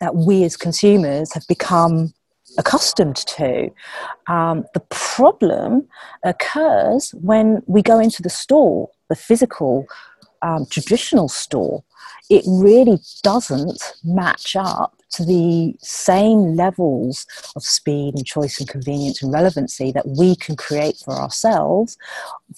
That 0.01 0.17
we 0.17 0.45
as 0.45 0.57
consumers 0.57 1.35
have 1.35 1.47
become 1.47 2.15
accustomed 2.59 3.17
to. 3.17 3.71
Um, 4.27 4.65
the 4.75 4.81
problem 4.91 5.89
occurs 6.25 7.11
when 7.21 7.63
we 7.67 7.83
go 7.83 7.99
into 7.99 8.23
the 8.23 8.31
store, 8.31 8.91
the 9.09 9.17
physical 9.17 9.87
um, 10.43 10.67
traditional 10.71 11.29
store, 11.29 11.85
it 12.31 12.45
really 12.47 12.99
doesn't 13.23 13.83
match 14.05 14.55
up 14.57 14.95
to 15.11 15.25
the 15.25 15.75
same 15.81 16.55
levels 16.55 17.27
of 17.57 17.65
speed 17.65 18.15
and 18.15 18.25
choice 18.25 18.61
and 18.61 18.69
convenience 18.69 19.21
and 19.23 19.33
relevancy 19.33 19.91
that 19.91 20.07
we 20.07 20.37
can 20.37 20.55
create 20.55 20.97
for 21.05 21.15
ourselves 21.15 21.99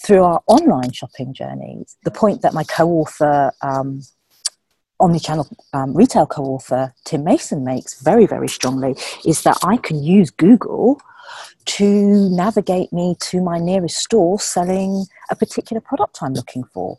through 0.03 0.23
our 0.23 0.41
online 0.45 0.91
shopping 0.91 1.33
journeys. 1.33 1.97
The 2.03 2.11
point 2.11 2.43
that 2.43 2.53
my 2.53 2.63
co 2.63 2.87
author, 2.89 3.51
um, 3.61 4.01
omnichannel 5.03 5.51
um, 5.73 5.93
retail 5.93 6.25
co 6.25 6.43
author 6.43 6.93
Tim 7.03 7.23
Mason 7.25 7.63
makes 7.65 8.01
very, 8.01 8.25
very 8.25 8.47
strongly 8.47 8.95
is 9.25 9.43
that 9.43 9.57
I 9.63 9.75
can 9.77 10.01
use 10.01 10.29
Google 10.29 11.01
to 11.65 12.29
navigate 12.29 12.93
me 12.93 13.15
to 13.19 13.41
my 13.41 13.59
nearest 13.59 13.97
store 13.97 14.39
selling 14.39 15.05
a 15.29 15.35
particular 15.35 15.81
product 15.81 16.19
I'm 16.21 16.33
looking 16.33 16.63
for. 16.63 16.97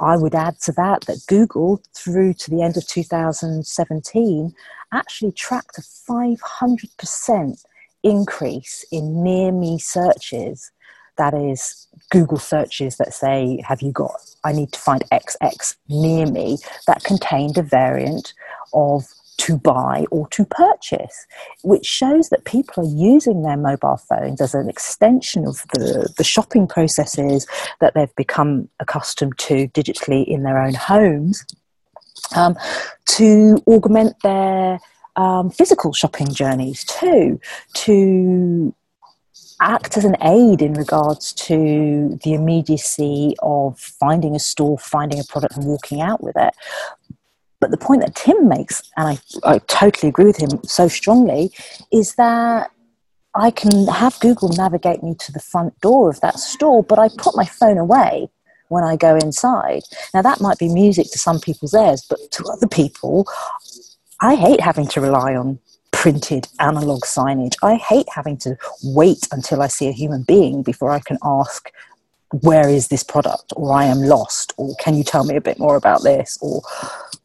I 0.00 0.16
would 0.16 0.34
add 0.34 0.60
to 0.62 0.72
that 0.72 1.02
that 1.02 1.24
Google, 1.28 1.80
through 1.94 2.34
to 2.34 2.50
the 2.50 2.62
end 2.62 2.76
of 2.76 2.86
2017, 2.86 4.54
actually 4.92 5.32
tracked 5.32 5.78
a 5.78 5.82
500% 5.82 7.64
increase 8.02 8.84
in 8.90 9.22
near 9.22 9.52
me 9.52 9.78
searches. 9.78 10.70
That 11.18 11.34
is, 11.34 11.86
Google 12.10 12.38
searches 12.38 12.96
that 12.96 13.12
say, 13.12 13.62
Have 13.66 13.82
you 13.82 13.92
got, 13.92 14.12
I 14.44 14.52
need 14.52 14.72
to 14.72 14.78
find 14.78 15.04
XX 15.12 15.76
near 15.88 16.26
me, 16.26 16.58
that 16.86 17.04
contained 17.04 17.58
a 17.58 17.62
variant 17.62 18.32
of 18.72 19.04
to 19.38 19.56
buy 19.56 20.04
or 20.10 20.28
to 20.28 20.44
purchase, 20.44 21.26
which 21.62 21.86
shows 21.86 22.28
that 22.28 22.44
people 22.44 22.84
are 22.84 22.96
using 22.96 23.42
their 23.42 23.56
mobile 23.56 23.96
phones 23.96 24.40
as 24.40 24.54
an 24.54 24.68
extension 24.68 25.46
of 25.46 25.62
the, 25.72 26.12
the 26.16 26.24
shopping 26.24 26.66
processes 26.66 27.46
that 27.80 27.94
they've 27.94 28.14
become 28.16 28.68
accustomed 28.80 29.38
to 29.38 29.68
digitally 29.68 30.26
in 30.26 30.42
their 30.42 30.60
own 30.60 30.74
homes 30.74 31.46
um, 32.34 32.56
to 33.06 33.62
augment 33.66 34.16
their 34.22 34.80
um, 35.16 35.50
physical 35.50 35.92
shopping 35.92 36.32
journeys 36.32 36.84
too, 36.84 37.40
to 37.74 38.74
act 39.60 39.96
as 39.96 40.04
an 40.04 40.16
aid 40.22 40.62
in 40.62 40.74
regards 40.74 41.32
to 41.32 42.18
the 42.22 42.34
immediacy 42.34 43.34
of 43.40 43.78
finding 43.78 44.34
a 44.34 44.38
store, 44.38 44.78
finding 44.78 45.18
a 45.18 45.24
product, 45.24 45.56
and 45.56 45.66
walking 45.66 46.00
out 46.00 46.22
with 46.22 46.36
it. 46.36 46.54
But 47.60 47.70
the 47.70 47.76
point 47.76 48.02
that 48.02 48.14
Tim 48.14 48.48
makes, 48.48 48.82
and 48.96 49.08
I, 49.08 49.18
I 49.54 49.58
totally 49.66 50.08
agree 50.08 50.26
with 50.26 50.36
him 50.36 50.60
so 50.64 50.86
strongly, 50.86 51.50
is 51.92 52.14
that 52.14 52.70
I 53.34 53.50
can 53.50 53.86
have 53.88 54.18
Google 54.20 54.48
navigate 54.50 55.02
me 55.02 55.14
to 55.18 55.32
the 55.32 55.40
front 55.40 55.78
door 55.80 56.08
of 56.08 56.20
that 56.20 56.38
store, 56.38 56.82
but 56.82 56.98
I 56.98 57.08
put 57.18 57.36
my 57.36 57.44
phone 57.44 57.78
away 57.78 58.30
when 58.68 58.84
I 58.84 58.96
go 58.96 59.16
inside. 59.16 59.82
Now, 60.14 60.22
that 60.22 60.40
might 60.40 60.58
be 60.58 60.68
music 60.68 61.10
to 61.12 61.18
some 61.18 61.40
people's 61.40 61.74
ears, 61.74 62.04
but 62.08 62.18
to 62.32 62.44
other 62.44 62.68
people, 62.68 63.26
I 64.20 64.34
hate 64.34 64.60
having 64.60 64.86
to 64.88 65.00
rely 65.00 65.34
on 65.34 65.58
printed 65.98 66.46
analog 66.60 67.00
signage. 67.00 67.56
I 67.60 67.74
hate 67.74 68.06
having 68.14 68.36
to 68.38 68.56
wait 68.84 69.26
until 69.32 69.60
I 69.60 69.66
see 69.66 69.88
a 69.88 69.92
human 69.92 70.22
being 70.22 70.62
before 70.62 70.92
I 70.92 71.00
can 71.00 71.18
ask, 71.24 71.72
where 72.42 72.68
is 72.68 72.86
this 72.86 73.02
product? 73.02 73.52
Or 73.56 73.72
I 73.72 73.86
am 73.86 74.02
lost. 74.02 74.52
Or 74.58 74.76
can 74.76 74.94
you 74.94 75.02
tell 75.02 75.24
me 75.24 75.34
a 75.34 75.40
bit 75.40 75.58
more 75.58 75.74
about 75.74 76.04
this? 76.04 76.38
Or 76.40 76.62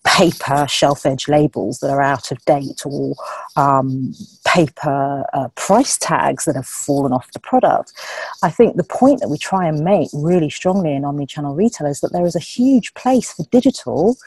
paper 0.05 0.65
shelf 0.67 1.05
edge 1.05 1.27
labels 1.27 1.81
that 1.81 1.91
are 1.91 2.01
out 2.01 2.31
of 2.31 2.43
date 2.45 2.81
or 2.83 3.13
um, 3.57 4.12
paper 4.43 5.23
uh, 5.33 5.49
price 5.49 5.99
tags 5.99 6.45
that 6.45 6.55
have 6.55 6.65
fallen 6.65 7.13
off 7.13 7.31
the 7.33 7.39
product. 7.39 7.93
I 8.41 8.49
think 8.49 8.75
the 8.75 8.83
point 8.83 9.19
that 9.19 9.29
we 9.29 9.38
try 9.38 9.67
and 9.67 9.83
make 9.83 10.09
really 10.13 10.49
strongly 10.49 10.95
in 10.95 11.03
omnichannel 11.03 11.55
retail 11.55 11.86
is 11.86 11.99
that 11.99 12.12
there 12.12 12.25
is 12.25 12.36
a 12.36 12.39
huge 12.39 12.95
place 12.95 13.33
for 13.33 13.45
digital 13.51 14.17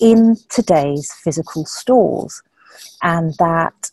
in 0.00 0.36
today's 0.48 1.12
physical 1.12 1.64
stores 1.64 2.42
and 3.02 3.34
that 3.38 3.90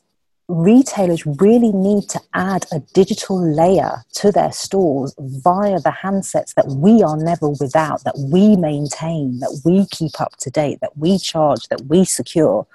retailers 0.52 1.26
really 1.26 1.72
need 1.72 2.10
to 2.10 2.20
add 2.34 2.66
a 2.72 2.80
digital 2.94 3.40
layer 3.40 4.04
to 4.14 4.32
their 4.32 4.52
stores 4.52 5.16
via 5.18 5.80
the 5.80 5.96
handsets 6.04 6.54
that 6.56 6.68
we 6.68 7.02
are 7.02 7.18
never 7.18 7.50
without, 7.50 8.04
that 8.04 8.18
we 8.18 8.56
maintain, 8.56 9.40
that 9.40 9.62
we 9.66 9.86
keep 9.88 10.20
up 10.20 10.36
to 10.38 10.50
date, 10.50 10.80
that 10.82 10.98
we 10.98 11.18
charge, 11.18 11.68
that 11.70 11.82
we 11.86 12.04
secure. 12.06 12.68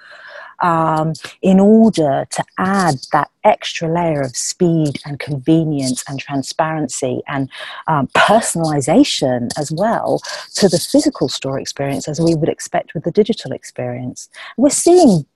Um, 0.61 1.13
in 1.43 1.61
order 1.61 2.27
to 2.31 2.45
add 2.57 2.95
that 3.13 3.31
extra 3.45 3.93
layer 3.93 4.23
of 4.23 4.35
speed 4.35 4.99
and 5.05 5.19
convenience 5.19 6.03
and 6.09 6.19
transparency 6.19 7.21
and 7.29 7.51
um, 7.89 8.07
personalization 8.17 9.51
as 9.59 9.71
well 9.71 10.23
to 10.55 10.71
the 10.71 10.79
physical 10.79 11.29
store 11.29 11.61
experience 11.61 12.09
as 12.09 12.23
we 12.23 12.35
would 12.35 12.49
expect 12.49 12.95
with 12.95 13.05
the 13.05 13.11
digital 13.11 13.53
experience. 13.53 14.31
We're 14.57 14.71
seeing 14.71 15.27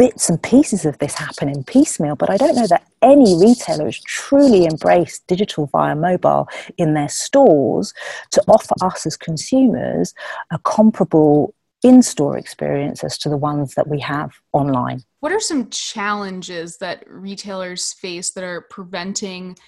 bits 0.00 0.30
and 0.30 0.42
pieces 0.42 0.86
of 0.86 0.96
this 0.96 1.12
happen 1.12 1.46
in 1.46 1.62
piecemeal, 1.62 2.16
but 2.16 2.30
I 2.30 2.38
don't 2.38 2.54
know 2.56 2.66
that 2.68 2.86
any 3.02 3.36
retailer 3.36 3.84
has 3.84 4.00
truly 4.00 4.64
embraced 4.64 5.26
digital 5.26 5.66
via 5.66 5.94
mobile 5.94 6.48
in 6.78 6.94
their 6.94 7.10
stores 7.10 7.92
to 8.30 8.42
offer 8.48 8.72
us 8.80 9.04
as 9.04 9.14
consumers 9.18 10.14
a 10.50 10.58
comparable 10.60 11.54
in 11.82 12.02
store 12.02 12.38
experience 12.38 13.04
as 13.04 13.18
to 13.18 13.28
the 13.28 13.36
ones 13.36 13.74
that 13.74 13.88
we 13.88 14.00
have 14.00 14.30
online. 14.54 15.02
What 15.20 15.32
are 15.32 15.40
some 15.40 15.68
challenges 15.68 16.78
that 16.78 17.04
retailers 17.06 17.92
face 17.92 18.30
that 18.30 18.44
are 18.44 18.62
preventing 18.62 19.58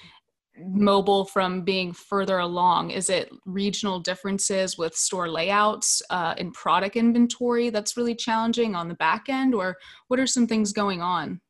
mobile 0.67 1.25
from 1.25 1.63
being 1.63 1.93
further 1.93 2.39
along? 2.39 2.91
Is 2.91 3.11
it 3.11 3.31
regional 3.45 4.01
differences 4.01 4.79
with 4.79 4.95
store 4.95 5.29
layouts 5.29 6.03
uh, 6.11 6.35
product 6.55 6.97
inventory 6.97 7.71
that's 7.71 7.97
really 7.97 8.15
challenging 8.15 8.75
on 8.75 8.89
the 8.89 8.95
back 8.95 9.29
end, 9.29 9.55
or 9.55 9.77
what 10.09 10.21
are 10.21 10.27
some 10.27 10.47
things 10.47 10.73
going 10.73 11.03
on? 11.03 11.41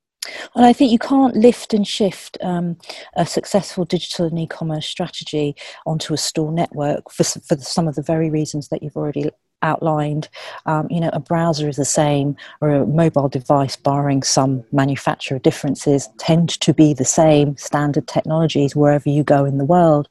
Well, 0.55 0.65
I 0.65 0.73
think 0.73 0.93
you 0.93 0.99
can't 0.99 1.37
lift 1.37 1.75
and 1.75 1.87
shift 1.87 2.39
um, 2.43 2.77
a 3.15 3.27
successful 3.27 3.85
digital 3.85 4.27
and 4.27 4.39
e-commerce 4.39 4.87
strategy 4.87 5.57
onto 5.85 6.15
a 6.15 6.19
store 6.19 6.53
network 6.53 7.11
for, 7.11 7.25
for 7.25 7.57
some 7.57 7.89
of 7.89 7.97
the 7.97 8.03
very 8.03 8.31
reasons 8.31 8.69
that 8.69 8.83
you've 8.83 8.97
already 8.97 9.31
outlined. 9.63 10.29
Um, 10.67 10.87
you 10.91 11.01
know, 11.01 11.11
a 11.13 11.21
browser 11.21 11.69
is 11.69 11.77
the 11.77 11.85
same, 11.85 12.37
or 12.61 12.71
a 12.71 12.87
mobile 12.87 13.29
device, 13.29 13.77
barring 13.77 14.23
some 14.23 14.65
manufacturer 14.73 15.39
differences, 15.39 16.09
tend 16.19 16.61
to 16.61 16.75
be 16.75 16.95
the 16.95 17.05
same 17.05 17.57
standard 17.57 18.07
technologies 18.09 18.77
wherever 18.77 19.09
you 19.09 19.25
go 19.25 19.45
in 19.45 19.59
the 19.59 19.65
world. 19.65 20.09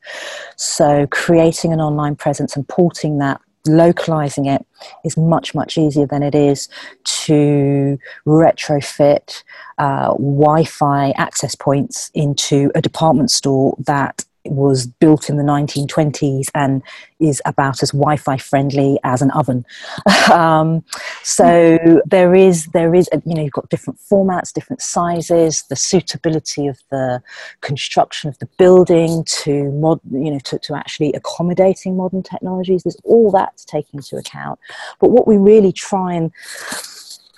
So, 0.56 1.08
creating 1.08 1.74
an 1.74 1.82
online 1.82 2.16
presence 2.16 2.56
and 2.56 2.68
porting 2.68 3.20
that 3.20 3.42
localizing 3.68 4.46
it 4.46 4.66
is 5.06 5.16
much 5.18 5.54
much 5.54 5.78
easier 5.78 6.08
than 6.08 6.24
it 6.24 6.34
is 6.34 6.68
to 7.04 7.98
retrofit 8.26 9.44
uh, 9.78 10.08
wi-fi 10.14 11.12
access 11.12 11.56
points 11.56 12.10
into 12.14 12.72
a 12.74 12.82
department 12.82 13.30
store 13.30 13.76
that 13.86 14.26
was 14.46 14.88
built 14.88 15.30
in 15.30 15.38
the 15.38 15.44
1920s 15.44 16.50
and 16.56 16.82
is 17.20 17.42
about 17.46 17.84
as 17.84 17.92
Wi-Fi 17.92 18.38
friendly 18.38 18.98
as 19.04 19.22
an 19.22 19.32
oven. 19.32 19.66
um, 20.32 20.84
so 21.24 22.02
there 22.06 22.34
is 22.34 22.66
there 22.68 22.96
is 22.96 23.10
you 23.26 23.36
know 23.36 23.44
you've 23.44 23.52
got 23.52 23.70
different 23.70 24.00
formats, 24.00 24.54
different 24.54 24.82
sizes, 24.82 25.64
the 25.70 25.76
suitability 25.76 26.68
of 26.68 26.80
the 26.90 27.22
construction 27.62 28.30
of 28.30 28.38
the 28.40 28.48
building 28.58 29.24
to 29.26 29.72
mod 29.72 30.00
you 30.12 30.32
know 30.32 30.40
to, 30.40 30.58
to 30.60 30.76
actually 30.76 31.14
accommodating 31.14 31.96
modern 31.96 32.24
technologies. 32.24 32.84
There's 32.84 32.98
all 33.04 33.32
that 33.32 33.58
to 33.58 33.66
take 33.66 33.88
into 33.94 34.18
account. 34.18 34.60
But 35.00 35.12
what 35.12 35.28
we 35.28 35.38
really 35.38 35.72
try 35.72 36.14
and 36.14 36.32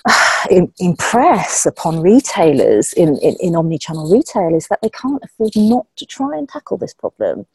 impress 0.80 1.66
upon 1.66 2.02
retailers 2.02 2.94
in, 2.94 3.18
in, 3.20 3.36
in 3.40 3.56
omni-channel 3.56 4.12
retail 4.12 4.54
is 4.56 4.68
that 4.68 4.82
they 4.82 4.90
can't 4.90 5.24
afford 5.24 5.52
not 5.56 5.86
to 5.96 6.06
try 6.06 6.38
and 6.38 6.50
tackle 6.50 6.78
this 6.78 6.94
problem. 6.94 7.46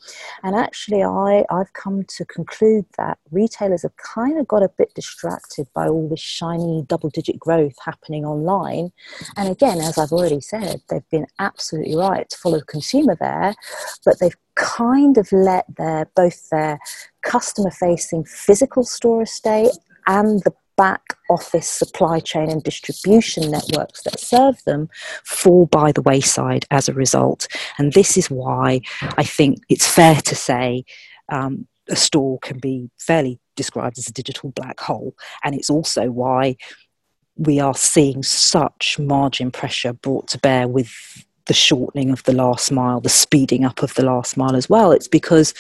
And 0.43 0.57
actually, 0.57 1.03
I, 1.03 1.45
I've 1.51 1.73
come 1.75 2.05
to 2.05 2.25
conclude 2.25 2.87
that 2.97 3.19
retailers 3.31 3.83
have 3.83 3.97
kind 3.97 4.39
of 4.39 4.49
got 4.49 4.63
a 4.63 4.71
bit 4.79 4.95
distracted 4.95 5.69
by 5.75 5.89
all 5.89 6.09
this 6.09 6.21
shiny 6.21 6.85
double-digit 6.89 7.39
growth 7.39 7.75
happening 7.85 8.25
online. 8.25 8.93
And 9.37 9.51
again, 9.51 9.79
as 9.79 9.99
I've 9.99 10.13
already 10.13 10.41
said, 10.41 10.81
they've 10.89 11.09
been 11.11 11.27
absolutely 11.39 11.97
right 11.97 12.29
to 12.29 12.39
follow 12.39 12.59
the 12.59 12.65
consumer 12.65 13.17
there, 13.21 13.55
but 14.05 14.19
they've 14.21 14.37
kind 14.55 15.19
of 15.19 15.31
let 15.31 15.65
their 15.77 16.11
both 16.17 16.49
their 16.51 16.81
customer 17.23 17.71
facing 17.71 18.25
physical 18.25 18.83
store 18.83 19.23
estate 19.23 19.71
and 20.07 20.43
the 20.43 20.53
back 20.79 21.03
office 21.29 21.69
supply 21.69 22.21
chain 22.21 22.49
and 22.49 22.63
distribution 22.63 23.51
networks 23.51 24.03
that 24.05 24.19
serve 24.19 24.63
them 24.65 24.89
fall 25.25 25.67
by 25.67 25.93
the 25.93 26.01
wayside 26.01 26.65
as 26.71 26.89
a 26.89 26.95
result. 26.95 27.49
And 27.77 27.93
this 27.93 28.17
is 28.17 28.31
why 28.31 28.81
I 29.03 29.25
think 29.25 29.59
it's 29.69 29.87
fair 29.87 30.15
to 30.15 30.35
say 30.35 30.85
um, 31.29 31.67
a 31.91 31.97
store 31.97 32.39
can 32.39 32.59
be 32.59 32.91
fairly 32.99 33.41
described 33.57 33.99
as 33.99 34.09
a 34.09 34.13
digital 34.13 34.51
black 34.53 34.79
hole. 34.81 35.15
And 35.43 35.55
it's 35.55 35.69
also 35.69 36.11
why 36.11 36.57
we 37.37 37.61
are 37.61 37.75
seeing 37.75 38.23
such 38.23 38.99
margin 38.99 39.51
pressure 39.51 39.93
brought 39.93 40.29
to 40.29 40.39
bear 40.39 40.69
with 40.69 40.93
the 41.47 41.55
shortening 41.55 42.11
of 42.11 42.23
the 42.25 42.33
last 42.33 42.71
mile, 42.71 43.01
the 43.01 43.09
speeding 43.09 43.65
up 43.65 43.83
of 43.83 43.95
the 43.95 44.05
last 44.05 44.37
mile 44.37 44.55
as 44.55 44.69
well. 44.69 44.93
It's 44.93 45.09
because 45.09 45.55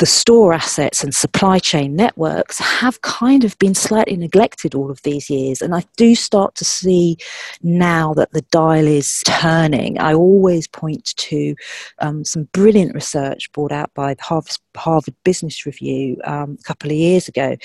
the 0.00 0.06
store 0.06 0.54
assets 0.54 1.04
and 1.04 1.14
supply 1.14 1.58
chain 1.58 1.94
networks 1.94 2.58
have 2.58 3.02
kind 3.02 3.44
of 3.44 3.56
been 3.58 3.74
slightly 3.74 4.16
neglected 4.16 4.74
all 4.74 4.90
of 4.90 5.02
these 5.02 5.28
years. 5.28 5.60
And 5.60 5.74
I 5.74 5.84
do 5.98 6.14
start 6.14 6.54
to 6.54 6.64
see 6.64 7.18
now 7.62 8.14
that 8.14 8.32
the 8.32 8.40
dial 8.50 8.86
is 8.86 9.22
turning. 9.26 9.98
I 9.98 10.14
always 10.14 10.66
point 10.66 11.14
to 11.16 11.54
um, 11.98 12.24
some 12.24 12.44
brilliant 12.52 12.94
research 12.94 13.52
brought 13.52 13.72
out 13.72 13.92
by 13.92 14.14
the 14.14 14.56
Harvard, 14.74 15.14
Business 15.22 15.66
Review 15.66 16.16
um, 16.24 16.56
a 16.58 16.62
couple 16.62 16.90
of 16.90 16.96
years 16.96 17.28
ago. 17.28 17.56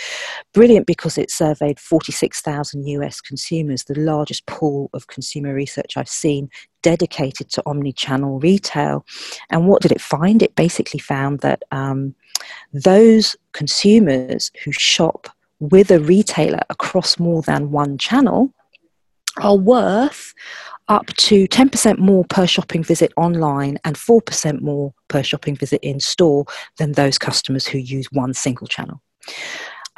Brilliant 0.53 0.87
because 0.87 1.17
it 1.17 1.31
surveyed 1.31 1.79
46,000 1.79 2.85
US 2.85 3.21
consumers, 3.21 3.85
the 3.85 3.97
largest 3.97 4.45
pool 4.45 4.89
of 4.93 5.07
consumer 5.07 5.53
research 5.53 5.95
I've 5.95 6.09
seen 6.09 6.49
dedicated 6.81 7.49
to 7.49 7.63
omni-channel 7.65 8.39
retail. 8.39 9.03
And 9.49 9.67
what 9.67 9.81
did 9.81 9.91
it 9.91 9.99
find? 9.99 10.43
It 10.43 10.55
basically 10.55 10.99
found 10.99 11.39
that 11.39 11.63
um, 11.71 12.13
those 12.73 13.35
consumers 13.53 14.51
who 14.63 14.71
shop 14.71 15.27
with 15.59 15.91
a 15.91 15.99
retailer 15.99 16.61
across 16.69 17.17
more 17.17 17.41
than 17.41 17.71
one 17.71 17.97
channel 17.97 18.53
are 19.37 19.57
worth 19.57 20.33
up 20.87 21.07
to 21.07 21.47
10% 21.47 21.97
more 21.97 22.23
per 22.25 22.45
shopping 22.45 22.83
visit 22.83 23.11
online 23.17 23.77
and 23.83 23.95
4% 23.95 24.61
more 24.61 24.93
per 25.07 25.23
shopping 25.23 25.55
visit 25.55 25.81
in 25.81 25.99
store 25.99 26.45
than 26.77 26.91
those 26.91 27.17
customers 27.17 27.65
who 27.65 27.79
use 27.79 28.07
one 28.11 28.33
single 28.33 28.67
channel. 28.67 29.01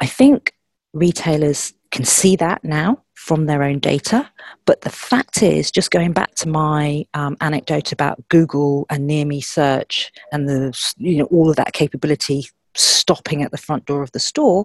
I 0.00 0.06
think 0.06 0.54
retailers 0.94 1.74
can 1.90 2.04
see 2.04 2.36
that 2.36 2.64
now 2.64 3.02
from 3.28 3.44
their 3.44 3.62
own 3.62 3.78
data. 3.78 4.26
But 4.64 4.80
the 4.80 4.90
fact 4.90 5.42
is, 5.42 5.70
just 5.70 5.90
going 5.90 6.12
back 6.12 6.34
to 6.36 6.48
my 6.48 7.04
um, 7.12 7.36
anecdote 7.42 7.92
about 7.92 8.26
Google 8.30 8.86
and 8.88 9.06
near 9.06 9.26
me 9.26 9.42
search 9.42 10.10
and 10.32 10.48
the 10.48 10.60
you 10.96 11.18
know 11.18 11.26
all 11.26 11.50
of 11.50 11.56
that 11.56 11.74
capability 11.74 12.48
stopping 12.74 13.42
at 13.42 13.50
the 13.50 13.58
front 13.58 13.84
door 13.84 14.02
of 14.02 14.12
the 14.12 14.18
store, 14.18 14.64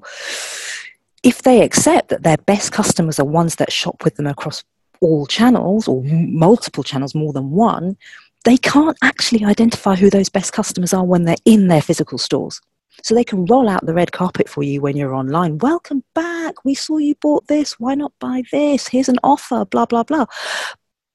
if 1.23 1.41
they 1.41 1.61
accept 1.61 2.07
that 2.07 2.23
their 2.23 2.37
best 2.37 2.71
customers 2.71 3.19
are 3.19 3.25
ones 3.25 3.55
that 3.57 3.71
shop 3.71 4.05
with 4.05 4.15
them 4.15 4.27
across 4.27 4.63
all 5.01 5.25
channels 5.25 5.85
or 5.85 6.01
multiple 6.03 6.85
channels, 6.85 7.13
more 7.13 7.33
than 7.33 7.51
one, 7.51 7.97
they 8.45 8.55
can't 8.55 8.97
actually 9.01 9.43
identify 9.43 9.95
who 9.95 10.09
those 10.09 10.29
best 10.29 10.53
customers 10.53 10.93
are 10.93 11.03
when 11.03 11.25
they're 11.25 11.35
in 11.43 11.67
their 11.67 11.81
physical 11.81 12.17
stores. 12.17 12.61
So 13.01 13.15
they 13.15 13.23
can 13.23 13.45
roll 13.45 13.67
out 13.67 13.85
the 13.85 13.93
red 13.93 14.11
carpet 14.11 14.47
for 14.47 14.63
you 14.63 14.81
when 14.81 14.95
you're 14.95 15.15
online. 15.15 15.57
Welcome 15.57 16.03
back. 16.13 16.63
We 16.63 16.75
saw 16.75 16.97
you 16.97 17.15
bought 17.15 17.47
this. 17.47 17.79
Why 17.79 17.95
not 17.95 18.13
buy 18.19 18.43
this? 18.51 18.87
Here's 18.87 19.09
an 19.09 19.19
offer, 19.23 19.65
blah, 19.65 19.85
blah, 19.85 20.03
blah. 20.03 20.25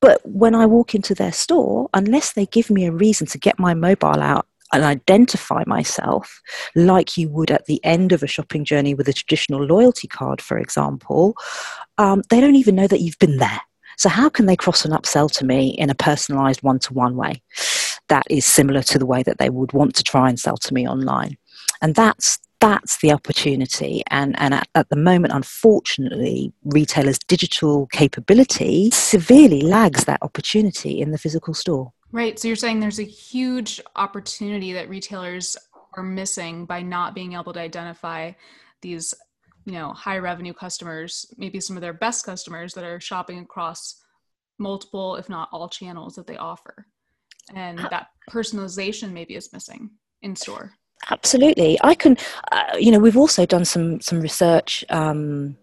But 0.01 0.21
when 0.25 0.55
I 0.55 0.67
walk 0.67 0.95
into 0.95 1.14
their 1.14 1.33
store, 1.33 1.88
unless 1.95 2.33
they 2.33 2.47
give 2.47 2.71
me 2.71 2.87
a 2.87 2.93
reason 2.93 3.27
to 3.29 3.38
get 3.38 3.59
my 3.59 3.75
mobile 3.75 4.21
out 4.21 4.47
and 4.73 4.85
identify 4.85 5.64
myself 5.67 6.41
like 6.75 7.17
you 7.17 7.29
would 7.31 7.51
at 7.51 7.67
the 7.67 7.83
end 7.85 8.12
of 8.12 8.23
a 8.23 8.27
shopping 8.27 8.64
journey 8.64 8.95
with 8.95 9.09
a 9.09 9.12
traditional 9.12 9.64
loyalty 9.64 10.07
card, 10.07 10.41
for 10.41 10.59
example, 10.59 11.35
um, 11.97 12.23
they 12.29 12.41
don't 12.41 12.57
even 12.57 12.75
know 12.75 12.87
that 12.87 13.01
you've 13.01 13.19
been 13.19 13.38
there. 13.38 13.61
So, 13.97 14.09
how 14.09 14.29
can 14.29 14.47
they 14.47 14.57
cross 14.57 14.85
and 14.85 14.95
upsell 14.95 15.31
to 15.38 15.45
me 15.45 15.71
in 15.71 15.91
a 15.91 15.95
personalized 15.95 16.62
one 16.62 16.79
to 16.81 16.95
one 16.95 17.17
way 17.17 17.43
that 18.09 18.27
is 18.31 18.45
similar 18.47 18.83
to 18.83 18.99
the 18.99 19.07
way 19.07 19.23
that 19.25 19.38
they 19.38 19.51
would 19.51 19.73
want 19.73 19.97
to 19.97 20.05
try 20.05 20.29
and 20.29 20.38
sell 20.38 20.57
to 20.59 20.75
me 20.75 20.87
online? 20.87 21.37
And 21.81 21.95
that's 21.95 22.38
that's 22.61 22.99
the 22.99 23.12
opportunity. 23.12 24.03
And, 24.11 24.38
and 24.41 24.55
at, 24.55 24.69
at, 24.75 24.88
the 24.88 24.97
moment, 24.97 25.33
unfortunately, 25.33 26.53
retailers' 26.64 27.19
digital 27.21 27.87
capability 27.87 28.91
severely 28.91 29.61
lags 29.61 30.05
that 30.07 30.23
opportunity 30.23 31.01
in 31.01 31.12
the 31.12 31.19
physical 31.19 31.55
store. 31.55 31.93
Right. 32.11 32.38
So 32.38 32.49
you're 32.49 32.57
saying 32.57 32.81
there's 32.81 32.99
a 32.99 33.05
huge 33.05 33.81
opportunity 33.97 34.73
that 34.73 34.88
retailers 34.88 35.57
are 35.97 36.03
missing 36.03 36.64
by 36.64 36.83
not 36.83 37.14
being 37.14 37.35
able 37.35 37.53
to 37.53 37.61
identify 37.61 38.33
these, 38.83 39.14
you 39.64 39.73
know, 39.73 39.93
high 39.93 40.19
revenue 40.19 40.55
customers, 40.55 41.27
maybe 41.37 41.61
some 41.61 41.77
of 41.77 41.81
their 41.81 41.93
best 41.93 42.25
customers 42.25 42.75
that 42.75 42.85
are 42.85 43.01
shopping 43.01 43.38
across 43.38 44.03
multiple, 44.59 45.17
if 45.17 45.29
not 45.29 45.49
all 45.53 45.69
channels 45.69 46.14
that 46.17 46.27
they 46.27 46.37
offer. 46.37 46.87
And 47.55 47.79
uh, 47.79 47.88
that 47.91 48.09
personalization 48.31 49.12
maybe 49.12 49.35
is 49.35 49.53
missing 49.53 49.91
in 50.23 50.35
store. 50.35 50.73
Absolutely. 51.11 51.79
I 51.83 51.94
can, 51.94 52.16
uh, 52.53 52.77
you 52.79 52.90
know, 52.90 52.99
we've 52.99 53.16
also 53.16 53.47
done 53.47 53.64
some, 53.64 54.01
some 54.01 54.21
research 54.21 54.85
um, 54.90 55.57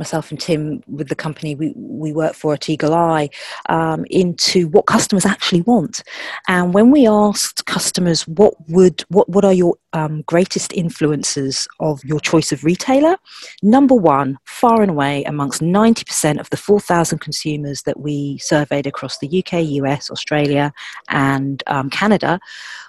myself 0.00 0.30
and 0.30 0.40
Tim, 0.40 0.82
with 0.88 1.08
the 1.08 1.14
company 1.14 1.54
we, 1.54 1.72
we 1.76 2.12
work 2.12 2.34
for 2.34 2.54
at 2.54 2.68
Eagle 2.68 2.94
Eye, 2.94 3.28
um, 3.68 4.04
into 4.10 4.66
what 4.68 4.86
customers 4.86 5.24
actually 5.26 5.60
want. 5.60 6.02
And 6.48 6.74
when 6.74 6.90
we 6.90 7.06
asked 7.06 7.66
customers 7.66 8.26
what 8.26 8.54
would 8.68 9.04
what 9.08 9.28
what 9.28 9.44
are 9.44 9.52
your 9.52 9.76
um, 9.92 10.22
greatest 10.22 10.72
influences 10.72 11.68
of 11.78 12.02
your 12.04 12.18
choice 12.18 12.50
of 12.50 12.64
retailer, 12.64 13.16
number 13.62 13.94
one, 13.94 14.38
far 14.46 14.80
and 14.82 14.90
away, 14.90 15.22
amongst 15.24 15.62
ninety 15.62 16.04
percent 16.04 16.40
of 16.40 16.50
the 16.50 16.56
four 16.56 16.80
thousand 16.80 17.18
consumers 17.18 17.82
that 17.82 18.00
we 18.00 18.38
surveyed 18.38 18.86
across 18.86 19.18
the 19.18 19.28
UK, 19.38 19.64
US, 19.82 20.10
Australia, 20.10 20.72
and 21.10 21.62
um, 21.66 21.90
Canada, 21.90 22.40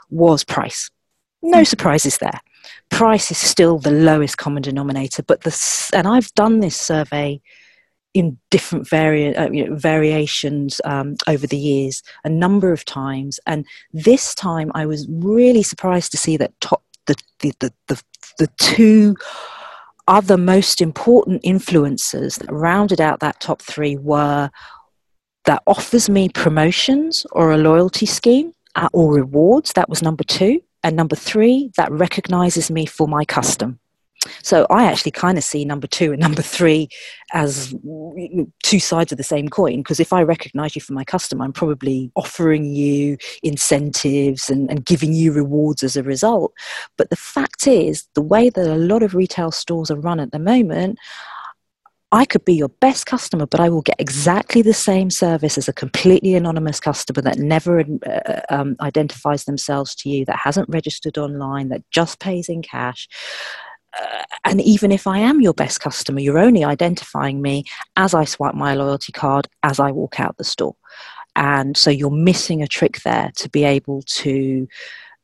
was 0.10 0.44
price. 0.44 0.90
No 1.42 1.64
surprises 1.64 2.18
there 2.20 2.40
price 2.92 3.32
is 3.32 3.38
still 3.38 3.80
the 3.80 3.92
lowest 3.92 4.38
common 4.38 4.62
denominator. 4.62 5.24
But 5.24 5.42
the 5.42 5.90
and 5.94 6.08
I've 6.08 6.32
done 6.36 6.60
this 6.60 6.80
survey 6.80 7.42
in 8.14 8.38
different 8.50 8.88
vari- 8.88 9.36
uh, 9.36 9.50
you 9.50 9.66
know, 9.68 9.76
variations 9.76 10.82
um, 10.84 11.16
over 11.28 11.48
the 11.48 11.58
years 11.58 12.04
a 12.26 12.30
number 12.30 12.72
of 12.72 12.86
times, 12.86 13.40
and 13.48 13.66
this 13.94 14.36
time 14.36 14.72
I 14.76 14.86
was 14.86 15.08
really 15.10 15.64
surprised 15.64 16.12
to 16.12 16.18
see 16.18 16.38
that 16.38 16.60
top 16.62 16.84
the 17.08 17.16
the 17.40 17.54
the, 17.60 17.74
the, 17.88 18.04
the 18.38 18.48
two 18.58 19.16
other 20.08 20.38
most 20.38 20.82
important 20.82 21.42
influences 21.44 22.36
that 22.36 22.52
rounded 22.52 23.00
out 23.00 23.22
that 23.22 23.40
top 23.40 23.62
three 23.62 23.96
were 23.96 24.50
that 25.46 25.64
offers 25.66 26.10
me 26.10 26.30
promotions 26.30 27.26
or 27.32 27.52
a 27.52 27.58
loyalty 27.58 28.06
scheme 28.06 28.52
uh, 28.76 28.90
or 28.94 29.14
rewards. 29.14 29.74
That 29.74 29.90
was 29.90 30.04
number 30.04 30.24
two. 30.24 30.62
And 30.84 30.96
number 30.96 31.16
three, 31.16 31.72
that 31.78 31.92
recognizes 31.92 32.72
me 32.72 32.86
for 32.86 33.08
my 33.08 33.26
custom. 33.26 33.80
So 34.44 34.68
I 34.70 34.86
actually 34.86 35.12
kind 35.12 35.38
of 35.38 35.44
see 35.44 35.66
number 35.66 35.88
two 35.88 36.12
and 36.12 36.22
number 36.22 36.44
three 36.44 36.90
as 37.34 37.74
two 38.64 38.80
sides 38.80 39.12
of 39.12 39.18
the 39.18 39.24
same 39.24 39.50
coin. 39.50 39.78
Because 39.78 40.00
if 40.00 40.14
I 40.14 40.22
recognize 40.22 40.76
you 40.76 40.82
for 40.82 40.94
my 40.94 41.04
custom, 41.04 41.42
I'm 41.42 41.54
probably 41.54 42.12
offering 42.16 42.66
you 42.66 43.18
incentives 43.42 44.50
and, 44.50 44.70
and 44.70 44.86
giving 44.86 45.14
you 45.14 45.32
rewards 45.32 45.82
as 45.82 45.98
a 45.98 46.04
result. 46.04 46.54
But 46.98 47.10
the 47.10 47.16
fact 47.16 47.66
is, 47.66 48.08
the 48.14 48.22
way 48.22 48.50
that 48.52 48.68
a 48.68 48.76
lot 48.76 49.02
of 49.02 49.16
retail 49.16 49.50
stores 49.52 49.90
are 49.90 50.00
run 50.00 50.20
at 50.20 50.32
the 50.32 50.40
moment, 50.40 51.00
I 52.14 52.26
could 52.26 52.44
be 52.44 52.54
your 52.54 52.70
best 52.70 53.06
customer, 53.06 53.46
but 53.46 53.62
I 53.62 53.70
will 53.70 53.82
get 53.82 53.96
exactly 54.00 54.62
the 54.62 54.74
same 54.74 55.10
service 55.10 55.58
as 55.58 55.70
a 55.70 55.74
completely 55.74 56.36
anonymous 56.36 56.80
customer 56.80 57.22
that 57.22 57.38
never 57.38 57.80
uh, 57.80 58.42
um, 58.50 58.76
identifies 58.82 59.46
themselves 59.46 59.96
to 59.96 60.10
you, 60.10 60.26
that 60.26 60.38
hasn't 60.38 60.68
registered 60.68 61.18
online, 61.18 61.70
that 61.70 61.84
just 61.90 62.20
pays 62.20 62.50
in 62.50 62.62
cash. 62.62 63.08
Uh, 63.98 64.24
and 64.44 64.62
even 64.62 64.92
if 64.92 65.08
I 65.08 65.20
am 65.20 65.42
your 65.42 65.54
best 65.54 65.80
customer, 65.80 66.20
you're 66.20 66.38
only 66.38 66.66
identifying 66.66 67.42
me 67.42 67.66
as 67.96 68.14
I 68.14 68.26
swipe 68.26 68.56
my 68.56 68.74
loyalty 68.74 69.14
card 69.14 69.48
as 69.64 69.80
I 69.80 69.92
walk 69.92 70.20
out 70.20 70.38
the 70.38 70.44
store. 70.44 70.76
And 71.36 71.78
so 71.78 71.90
you're 71.90 72.12
missing 72.12 72.62
a 72.62 72.68
trick 72.68 73.02
there 73.04 73.32
to 73.38 73.50
be 73.50 73.64
able 73.64 74.02
to 74.02 74.68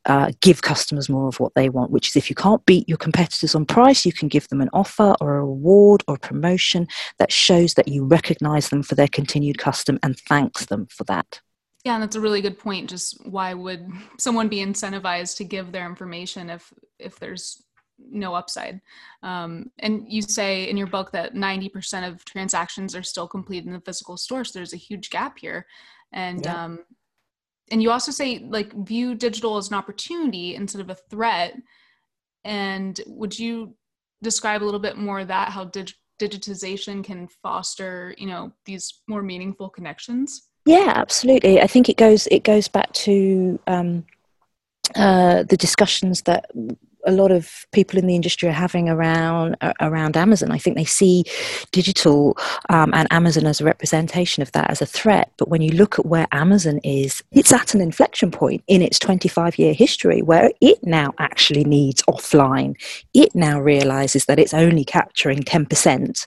uh, 0.08 0.32
give 0.40 0.62
customers 0.62 1.08
more 1.08 1.28
of 1.28 1.38
what 1.38 1.54
they 1.54 1.68
want, 1.68 1.90
which 1.90 2.08
is 2.08 2.16
if 2.16 2.30
you 2.30 2.34
can't 2.34 2.64
beat 2.64 2.88
your 2.88 2.98
competitors 2.98 3.54
on 3.54 3.66
price, 3.66 4.06
you 4.06 4.12
can 4.12 4.26
give 4.26 4.48
them 4.48 4.62
an 4.62 4.70
offer 4.72 5.14
or 5.20 5.36
a 5.36 5.44
reward 5.44 6.02
or 6.08 6.14
a 6.14 6.18
promotion 6.18 6.88
that 7.18 7.30
shows 7.30 7.74
that 7.74 7.88
you 7.88 8.04
recognize 8.04 8.70
them 8.70 8.82
for 8.82 8.94
their 8.94 9.08
continued 9.08 9.58
custom 9.58 9.98
and 10.02 10.18
thanks 10.18 10.66
them 10.66 10.86
for 10.86 11.04
that. 11.04 11.40
Yeah, 11.84 11.94
and 11.94 12.02
that's 12.02 12.16
a 12.16 12.20
really 12.20 12.40
good 12.40 12.58
point. 12.58 12.90
Just 12.90 13.24
why 13.26 13.54
would 13.54 13.86
someone 14.18 14.48
be 14.48 14.64
incentivized 14.64 15.36
to 15.36 15.44
give 15.44 15.72
their 15.72 15.86
information 15.86 16.50
if 16.50 16.72
if 16.98 17.18
there's 17.18 17.62
no 17.98 18.34
upside? 18.34 18.80
Um, 19.22 19.70
and 19.78 20.04
you 20.08 20.22
say 20.22 20.68
in 20.68 20.76
your 20.76 20.86
book 20.86 21.12
that 21.12 21.34
90% 21.34 22.08
of 22.08 22.24
transactions 22.24 22.96
are 22.96 23.02
still 23.02 23.28
complete 23.28 23.64
in 23.64 23.72
the 23.72 23.80
physical 23.80 24.16
store, 24.16 24.44
so 24.44 24.58
there's 24.58 24.72
a 24.72 24.78
huge 24.78 25.10
gap 25.10 25.38
here. 25.38 25.66
And 26.12 26.44
yeah. 26.44 26.64
um, 26.64 26.80
and 27.70 27.82
you 27.82 27.90
also 27.90 28.10
say 28.10 28.44
like 28.48 28.72
view 28.86 29.14
digital 29.14 29.56
as 29.56 29.68
an 29.68 29.74
opportunity 29.74 30.54
instead 30.54 30.80
of 30.80 30.90
a 30.90 30.96
threat. 31.10 31.54
And 32.44 33.00
would 33.06 33.38
you 33.38 33.74
describe 34.22 34.62
a 34.62 34.64
little 34.64 34.80
bit 34.80 34.96
more 34.96 35.24
that 35.24 35.50
how 35.50 35.64
dig- 35.64 35.92
digitization 36.20 37.04
can 37.04 37.28
foster 37.42 38.14
you 38.18 38.26
know 38.26 38.52
these 38.64 39.02
more 39.06 39.22
meaningful 39.22 39.68
connections? 39.68 40.48
Yeah 40.66 40.92
absolutely. 40.94 41.60
I 41.60 41.66
think 41.66 41.88
it 41.88 41.96
goes 41.96 42.26
it 42.28 42.44
goes 42.44 42.68
back 42.68 42.92
to 42.92 43.58
um, 43.66 44.04
uh, 44.94 45.42
the 45.44 45.56
discussions 45.56 46.22
that 46.22 46.50
a 47.08 47.12
lot 47.12 47.32
of 47.32 47.66
people 47.72 47.98
in 47.98 48.06
the 48.06 48.14
industry 48.14 48.48
are 48.48 48.52
having 48.52 48.88
around 48.88 49.56
uh, 49.62 49.72
around 49.80 50.16
Amazon. 50.16 50.52
I 50.52 50.58
think 50.58 50.76
they 50.76 50.84
see 50.84 51.24
digital 51.72 52.36
um, 52.68 52.92
and 52.92 53.10
Amazon 53.10 53.46
as 53.46 53.60
a 53.60 53.64
representation 53.64 54.42
of 54.42 54.52
that 54.52 54.70
as 54.70 54.82
a 54.82 54.86
threat. 54.86 55.32
But 55.38 55.48
when 55.48 55.62
you 55.62 55.70
look 55.70 55.98
at 55.98 56.06
where 56.06 56.28
Amazon 56.32 56.78
is, 56.84 57.22
it's 57.32 57.52
at 57.52 57.74
an 57.74 57.80
inflection 57.80 58.30
point 58.30 58.62
in 58.68 58.82
its 58.82 58.98
25 58.98 59.58
year 59.58 59.72
history 59.72 60.20
where 60.20 60.52
it 60.60 60.78
now 60.84 61.14
actually 61.18 61.64
needs 61.64 62.02
offline. 62.02 62.74
It 63.14 63.34
now 63.34 63.58
realizes 63.58 64.26
that 64.26 64.38
it's 64.38 64.54
only 64.54 64.84
capturing 64.84 65.42
10% 65.42 66.26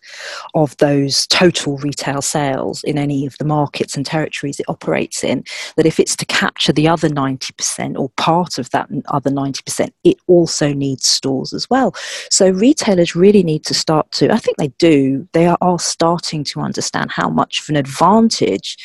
of 0.56 0.76
those 0.78 1.28
total 1.28 1.78
retail 1.78 2.24
sales 2.24 2.84
in 2.84 2.98
any 2.98 3.28
of 3.28 3.38
the 3.38 3.46
markets 3.46 3.96
and 3.96 4.06
territories 4.06 4.60
it 4.60 4.66
operates 4.68 5.24
in. 5.24 5.44
That 5.78 5.86
if 5.86 6.00
it's 6.00 6.16
to 6.16 6.26
capture 6.26 6.74
the 6.74 6.88
other 6.88 7.10
90% 7.10 7.98
or 8.00 8.10
part 8.18 8.58
of 8.58 8.72
that 8.72 8.90
other 9.10 9.30
90%, 9.30 9.92
it 10.04 10.18
also 10.28 10.71
needs 10.74 11.08
stores 11.08 11.54
as 11.54 11.70
well. 11.70 11.94
So 12.30 12.50
retailers 12.50 13.16
really 13.16 13.44
need 13.44 13.66
to 13.66 13.74
start 13.74 14.12
to, 14.14 14.32
I 14.32 14.38
think 14.38 14.58
they 14.58 14.70
do, 14.78 15.28
they 15.34 15.48
are, 15.48 15.58
are 15.62 15.80
starting 15.80 16.44
to 16.46 16.62
understand 16.62 17.12
how 17.12 17.30
much 17.30 17.62
of 17.62 17.70
an 17.70 17.76
advantage 17.76 18.78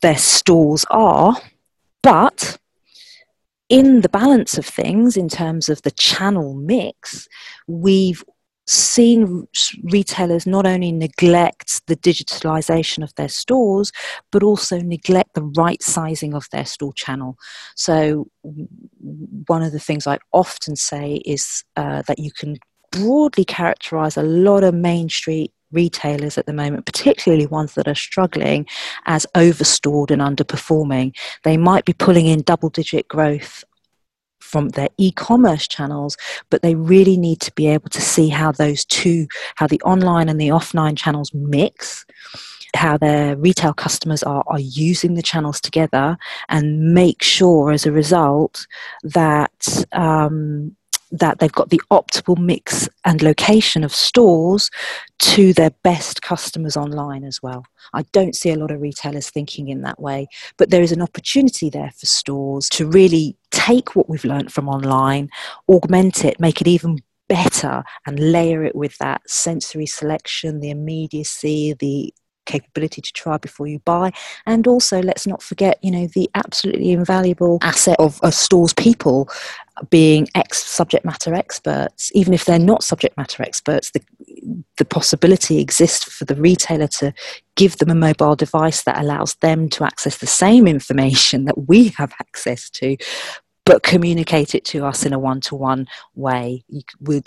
their 0.00 0.18
stores 0.18 0.84
are. 0.90 1.36
But 2.02 2.58
in 3.68 4.02
the 4.02 4.08
balance 4.08 4.58
of 4.58 4.66
things, 4.66 5.16
in 5.16 5.28
terms 5.28 5.68
of 5.68 5.82
the 5.82 5.90
channel 5.90 6.54
mix, 6.54 7.28
we've 7.66 8.24
seen 8.66 9.46
retailers 9.84 10.46
not 10.46 10.66
only 10.66 10.92
neglect 10.92 11.86
the 11.86 11.96
digitalization 11.96 13.02
of 13.02 13.14
their 13.14 13.28
stores, 13.28 13.92
but 14.32 14.42
also 14.42 14.80
neglect 14.80 15.34
the 15.34 15.42
right 15.56 15.82
sizing 15.82 16.34
of 16.34 16.48
their 16.50 16.64
store 16.64 16.92
channel. 16.94 17.36
So, 17.74 18.28
one 19.46 19.62
of 19.62 19.72
the 19.72 19.80
things 19.80 20.06
I 20.06 20.18
often 20.32 20.76
say 20.76 21.22
is 21.24 21.64
uh, 21.76 22.02
that 22.02 22.18
you 22.18 22.32
can 22.32 22.56
broadly 22.90 23.44
characterize 23.44 24.16
a 24.16 24.22
lot 24.22 24.64
of 24.64 24.74
main 24.74 25.08
street 25.08 25.52
retailers 25.72 26.38
at 26.38 26.46
the 26.46 26.52
moment, 26.52 26.86
particularly 26.86 27.46
ones 27.46 27.74
that 27.74 27.88
are 27.88 27.94
struggling, 27.94 28.66
as 29.06 29.26
overstored 29.34 30.10
and 30.10 30.22
underperforming. 30.22 31.16
They 31.42 31.56
might 31.56 31.84
be 31.84 31.92
pulling 31.92 32.26
in 32.26 32.42
double 32.42 32.70
digit 32.70 33.08
growth 33.08 33.64
from 34.46 34.70
their 34.70 34.88
e-commerce 34.98 35.66
channels 35.66 36.16
but 36.50 36.62
they 36.62 36.74
really 36.74 37.16
need 37.16 37.40
to 37.40 37.52
be 37.52 37.66
able 37.66 37.88
to 37.90 38.00
see 38.00 38.28
how 38.28 38.52
those 38.52 38.84
two 38.86 39.26
how 39.56 39.66
the 39.66 39.80
online 39.82 40.28
and 40.28 40.40
the 40.40 40.48
offline 40.48 40.96
channels 40.96 41.32
mix 41.34 42.06
how 42.74 42.96
their 42.96 43.36
retail 43.36 43.72
customers 43.72 44.22
are, 44.22 44.44
are 44.46 44.60
using 44.60 45.14
the 45.14 45.22
channels 45.22 45.60
together 45.60 46.16
and 46.48 46.94
make 46.94 47.22
sure 47.22 47.70
as 47.72 47.86
a 47.86 47.92
result 47.92 48.66
that 49.02 49.84
um, 49.92 50.76
that 51.16 51.38
they've 51.38 51.52
got 51.52 51.70
the 51.70 51.80
optimal 51.90 52.38
mix 52.38 52.88
and 53.04 53.22
location 53.22 53.84
of 53.84 53.94
stores 53.94 54.70
to 55.18 55.52
their 55.52 55.70
best 55.82 56.22
customers 56.22 56.76
online 56.76 57.24
as 57.24 57.42
well. 57.42 57.64
I 57.94 58.02
don't 58.12 58.34
see 58.34 58.50
a 58.50 58.56
lot 58.56 58.70
of 58.70 58.80
retailers 58.80 59.30
thinking 59.30 59.68
in 59.68 59.82
that 59.82 60.00
way, 60.00 60.28
but 60.56 60.70
there 60.70 60.82
is 60.82 60.92
an 60.92 61.02
opportunity 61.02 61.70
there 61.70 61.92
for 61.96 62.06
stores 62.06 62.68
to 62.70 62.86
really 62.86 63.36
take 63.50 63.96
what 63.96 64.08
we've 64.08 64.24
learned 64.24 64.52
from 64.52 64.68
online, 64.68 65.30
augment 65.68 66.24
it, 66.24 66.40
make 66.40 66.60
it 66.60 66.68
even 66.68 66.98
better, 67.28 67.82
and 68.06 68.20
layer 68.32 68.62
it 68.64 68.76
with 68.76 68.96
that 68.98 69.22
sensory 69.28 69.86
selection, 69.86 70.60
the 70.60 70.70
immediacy, 70.70 71.74
the 71.78 72.12
capability 72.46 73.02
to 73.02 73.12
try 73.12 73.36
before 73.36 73.66
you 73.66 73.78
buy. 73.80 74.12
And 74.46 74.66
also 74.66 75.02
let's 75.02 75.26
not 75.26 75.42
forget 75.42 75.78
you 75.82 75.90
know 75.90 76.06
the 76.06 76.30
absolutely 76.34 76.92
invaluable 76.92 77.58
asset 77.62 77.96
of 77.98 78.18
a 78.22 78.32
store's 78.32 78.72
people 78.72 79.28
being 79.90 80.26
ex 80.34 80.62
subject 80.62 81.04
matter 81.04 81.34
experts. 81.34 82.10
Even 82.14 82.32
if 82.32 82.44
they're 82.44 82.58
not 82.58 82.82
subject 82.82 83.16
matter 83.16 83.42
experts 83.42 83.90
the 83.90 84.00
the 84.76 84.84
possibility 84.84 85.58
exists 85.58 86.04
for 86.04 86.24
the 86.24 86.34
retailer 86.34 86.86
to 86.86 87.12
give 87.56 87.78
them 87.78 87.90
a 87.90 87.94
mobile 87.94 88.36
device 88.36 88.82
that 88.82 88.98
allows 88.98 89.34
them 89.36 89.68
to 89.70 89.84
access 89.84 90.18
the 90.18 90.26
same 90.26 90.68
information 90.68 91.44
that 91.44 91.66
we 91.66 91.88
have 91.88 92.12
access 92.20 92.68
to 92.70 92.96
but 93.66 93.82
communicate 93.82 94.54
it 94.54 94.64
to 94.64 94.86
us 94.86 95.04
in 95.04 95.12
a 95.12 95.18
one-to-one 95.18 95.88
way. 96.14 96.64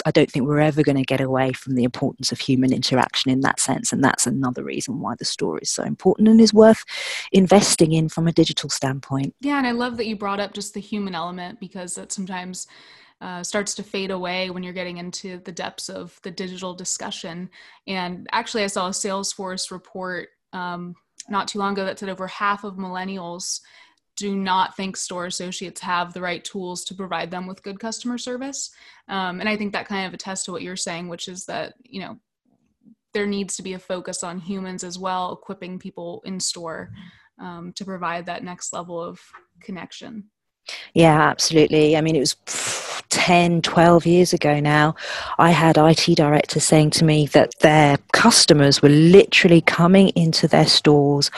I 0.05 0.11
don't 0.11 0.31
think 0.31 0.45
we're 0.45 0.61
ever 0.61 0.81
going 0.81 0.95
to 0.95 1.03
get 1.03 1.19
away 1.19 1.51
from 1.51 1.75
the 1.75 1.83
importance 1.83 2.31
of 2.31 2.39
human 2.39 2.71
interaction 2.71 3.29
in 3.29 3.41
that 3.41 3.59
sense, 3.59 3.91
and 3.91 4.01
that's 4.01 4.25
another 4.25 4.63
reason 4.63 5.01
why 5.01 5.15
the 5.19 5.25
store 5.25 5.59
is 5.59 5.69
so 5.69 5.83
important 5.83 6.29
and 6.29 6.39
is 6.39 6.53
worth 6.53 6.85
investing 7.33 7.91
in 7.91 8.07
from 8.07 8.25
a 8.25 8.31
digital 8.31 8.69
standpoint. 8.69 9.35
Yeah, 9.41 9.57
and 9.57 9.67
I 9.67 9.71
love 9.71 9.97
that 9.97 10.07
you 10.07 10.15
brought 10.15 10.39
up 10.39 10.53
just 10.53 10.73
the 10.73 10.79
human 10.79 11.13
element 11.13 11.59
because 11.59 11.93
that 11.95 12.13
sometimes 12.13 12.67
uh, 13.19 13.43
starts 13.43 13.75
to 13.75 13.83
fade 13.83 14.11
away 14.11 14.49
when 14.49 14.63
you're 14.63 14.71
getting 14.71 14.97
into 14.97 15.39
the 15.39 15.51
depths 15.51 15.89
of 15.89 16.17
the 16.23 16.31
digital 16.31 16.73
discussion. 16.73 17.49
And 17.85 18.29
actually, 18.31 18.63
I 18.63 18.67
saw 18.67 18.87
a 18.87 18.91
Salesforce 18.91 19.71
report 19.71 20.29
um, 20.53 20.95
not 21.27 21.49
too 21.49 21.59
long 21.59 21.73
ago 21.73 21.83
that 21.83 21.99
said 21.99 22.07
over 22.07 22.27
half 22.27 22.63
of 22.63 22.75
millennials 22.75 23.59
do 24.19 24.35
not 24.35 24.75
think 24.75 24.95
store 24.95 25.25
associates 25.25 25.81
have 25.81 26.13
the 26.13 26.21
right 26.21 26.43
tools 26.43 26.83
to 26.85 26.93
provide 26.93 27.31
them 27.31 27.47
with 27.47 27.63
good 27.63 27.79
customer 27.79 28.17
service. 28.17 28.69
Um, 29.07 29.39
and 29.39 29.49
I 29.49 29.57
think 29.57 29.73
that 29.73 29.87
kind 29.87 30.05
of 30.05 30.13
attests 30.13 30.45
to 30.45 30.51
what 30.51 30.61
you're 30.61 30.75
saying, 30.75 31.07
which 31.07 31.27
is 31.27 31.45
that, 31.45 31.73
you 31.83 32.01
know, 32.01 32.19
there 33.13 33.25
needs 33.25 33.55
to 33.55 33.63
be 33.63 33.73
a 33.73 33.79
focus 33.79 34.23
on 34.23 34.39
humans 34.39 34.83
as 34.83 34.99
well, 34.99 35.33
equipping 35.33 35.79
people 35.79 36.21
in 36.25 36.39
store 36.39 36.91
um, 37.39 37.73
to 37.73 37.85
provide 37.85 38.27
that 38.27 38.43
next 38.43 38.73
level 38.73 39.01
of 39.01 39.19
connection. 39.61 40.25
Yeah, 40.93 41.19
absolutely. 41.21 41.97
I 41.97 42.01
mean, 42.01 42.15
it 42.15 42.19
was 42.19 42.35
10, 43.09 43.61
12 43.61 44.05
years 44.05 44.33
ago 44.33 44.59
now. 44.59 44.95
I 45.37 45.51
had 45.51 45.77
IT 45.77 46.15
directors 46.15 46.63
saying 46.63 46.91
to 46.91 47.05
me 47.05 47.27
that 47.27 47.57
their 47.59 47.97
customers 48.13 48.81
were 48.81 48.89
literally 48.89 49.61
coming 49.61 50.09
into 50.09 50.47
their 50.47 50.67
stores 50.67 51.31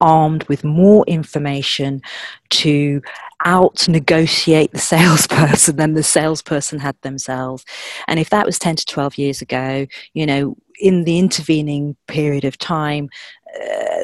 armed 0.00 0.44
with 0.44 0.64
more 0.64 1.04
information 1.06 2.02
to 2.50 3.02
out 3.44 3.86
negotiate 3.88 4.72
the 4.72 4.78
salesperson 4.94 5.76
than 5.76 5.94
the 5.94 6.02
salesperson 6.02 6.78
had 6.78 7.00
themselves. 7.02 7.64
And 8.06 8.18
if 8.18 8.30
that 8.30 8.46
was 8.46 8.58
10 8.58 8.76
to 8.76 8.86
12 8.86 9.18
years 9.18 9.42
ago, 9.42 9.86
you 10.14 10.26
know, 10.26 10.56
in 10.80 11.04
the 11.04 11.18
intervening 11.18 11.96
period 12.06 12.44
of 12.44 12.56
time, 12.58 13.08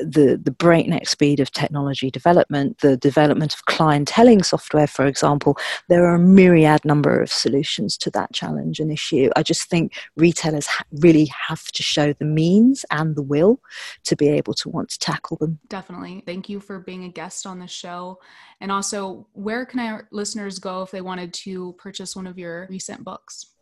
the 0.03 0.40
the 0.42 0.51
breakneck 0.51 1.09
speed 1.09 1.40
of 1.40 1.51
technology 1.51 2.11
development, 2.11 2.78
the 2.78 2.97
development 2.97 3.55
of 3.55 3.64
clienteling 3.66 4.45
software, 4.45 4.86
for 4.86 5.07
example, 5.07 5.57
there 5.88 6.05
are 6.07 6.16
a 6.16 6.18
myriad 6.20 6.84
number 6.84 7.20
of 7.20 7.30
solutions 7.30 7.97
to 7.99 8.11
that 8.11 8.32
challenge 8.32 8.80
and 8.80 8.90
issue. 8.90 9.30
I 9.36 9.42
just 9.42 9.68
think 9.68 9.95
retailers 10.16 10.66
ha- 10.66 10.84
really 10.92 11.26
have 11.49 11.64
to 11.72 11.82
show 11.82 12.12
the 12.12 12.24
means 12.24 12.84
and 12.90 13.16
the 13.16 13.22
will 13.22 13.61
to 14.05 14.16
be 14.16 14.28
able 14.28 14.55
to 14.55 14.68
want 14.68 14.88
to 14.90 14.99
tackle 14.99 15.36
them. 15.36 15.59
Definitely. 15.68 16.22
Thank 16.26 16.49
you 16.49 16.61
for 16.61 16.80
being 16.80 17.05
a 17.05 17.09
guest 17.09 17.47
on 17.47 17.59
the 17.59 17.68
show. 17.68 18.20
And 18.61 18.72
also, 18.72 19.26
where 19.32 19.66
can 19.66 19.80
our 19.80 20.09
listeners 20.11 20.59
go 20.59 20.82
if 20.82 20.90
they 20.90 21.01
wanted 21.01 21.32
to 21.34 21.74
purchase 21.74 22.16
one 22.16 22.26
of 22.26 22.38
your 22.38 22.66
recent 22.70 23.05
books? 23.05 23.54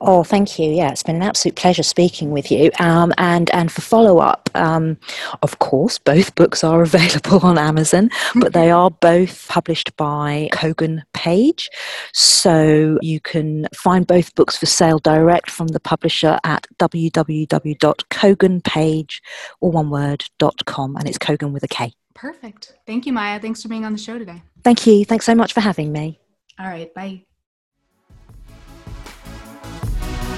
Oh, 0.00 0.24
thank 0.24 0.58
you. 0.58 0.70
Yeah, 0.70 0.90
it's 0.90 1.02
been 1.02 1.16
an 1.16 1.22
absolute 1.22 1.56
pleasure 1.56 1.82
speaking 1.82 2.30
with 2.30 2.50
you. 2.50 2.70
Um, 2.78 3.12
and 3.16 3.48
and 3.54 3.72
for 3.72 3.80
follow 3.80 4.18
up, 4.18 4.50
um, 4.54 4.98
of 5.42 5.58
course, 5.60 5.98
both 5.98 6.34
books 6.34 6.62
are 6.62 6.82
available 6.82 7.40
on 7.40 7.56
Amazon, 7.58 8.10
but 8.34 8.52
they 8.52 8.70
are 8.70 8.90
both 8.90 9.48
published 9.48 9.96
by 9.96 10.50
Kogan 10.52 11.02
Page, 11.14 11.70
so 12.12 12.98
you 13.00 13.20
can 13.20 13.66
find 13.74 14.06
both 14.06 14.34
books 14.34 14.54
for 14.56 14.66
sale 14.66 14.98
direct 14.98 15.50
from 15.50 15.68
the 15.68 15.80
publisher 15.80 16.38
at 16.44 16.66
www.koganpage 16.78 19.20
or 19.60 19.70
one 19.70 19.90
word 19.90 20.24
dot 20.38 20.64
com, 20.66 20.96
and 20.96 21.08
it's 21.08 21.18
Kogan 21.18 21.52
with 21.52 21.62
a 21.62 21.68
K. 21.68 21.92
Perfect. 22.14 22.74
Thank 22.86 23.06
you, 23.06 23.12
Miya. 23.12 23.40
Thanks 23.40 23.62
for 23.62 23.68
being 23.68 23.84
on 23.84 23.92
the 23.92 23.98
show 23.98 24.18
today. 24.18 24.42
Thank 24.62 24.86
you. 24.86 25.04
Thanks 25.04 25.26
so 25.26 25.34
much 25.34 25.52
for 25.52 25.60
having 25.60 25.92
me. 25.92 26.20
All 26.58 26.66
right. 26.66 26.92
Bye. 26.94 27.24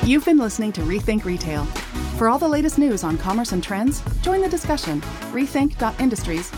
You've 0.07 0.25
been 0.25 0.39
listening 0.39 0.71
to 0.75 0.83
Rethink 0.83 1.25
Retail. 1.25 1.65
For 2.17 2.29
all 2.29 2.39
the 2.39 2.47
latest 2.47 2.79
news 2.79 3.03
on 3.03 3.19
commerce 3.19 3.51
and 3.51 3.61
trends, 3.61 4.05
join 4.23 4.41
the 4.41 4.49
discussion. 4.49 5.01
Rethink.industries 5.33 6.53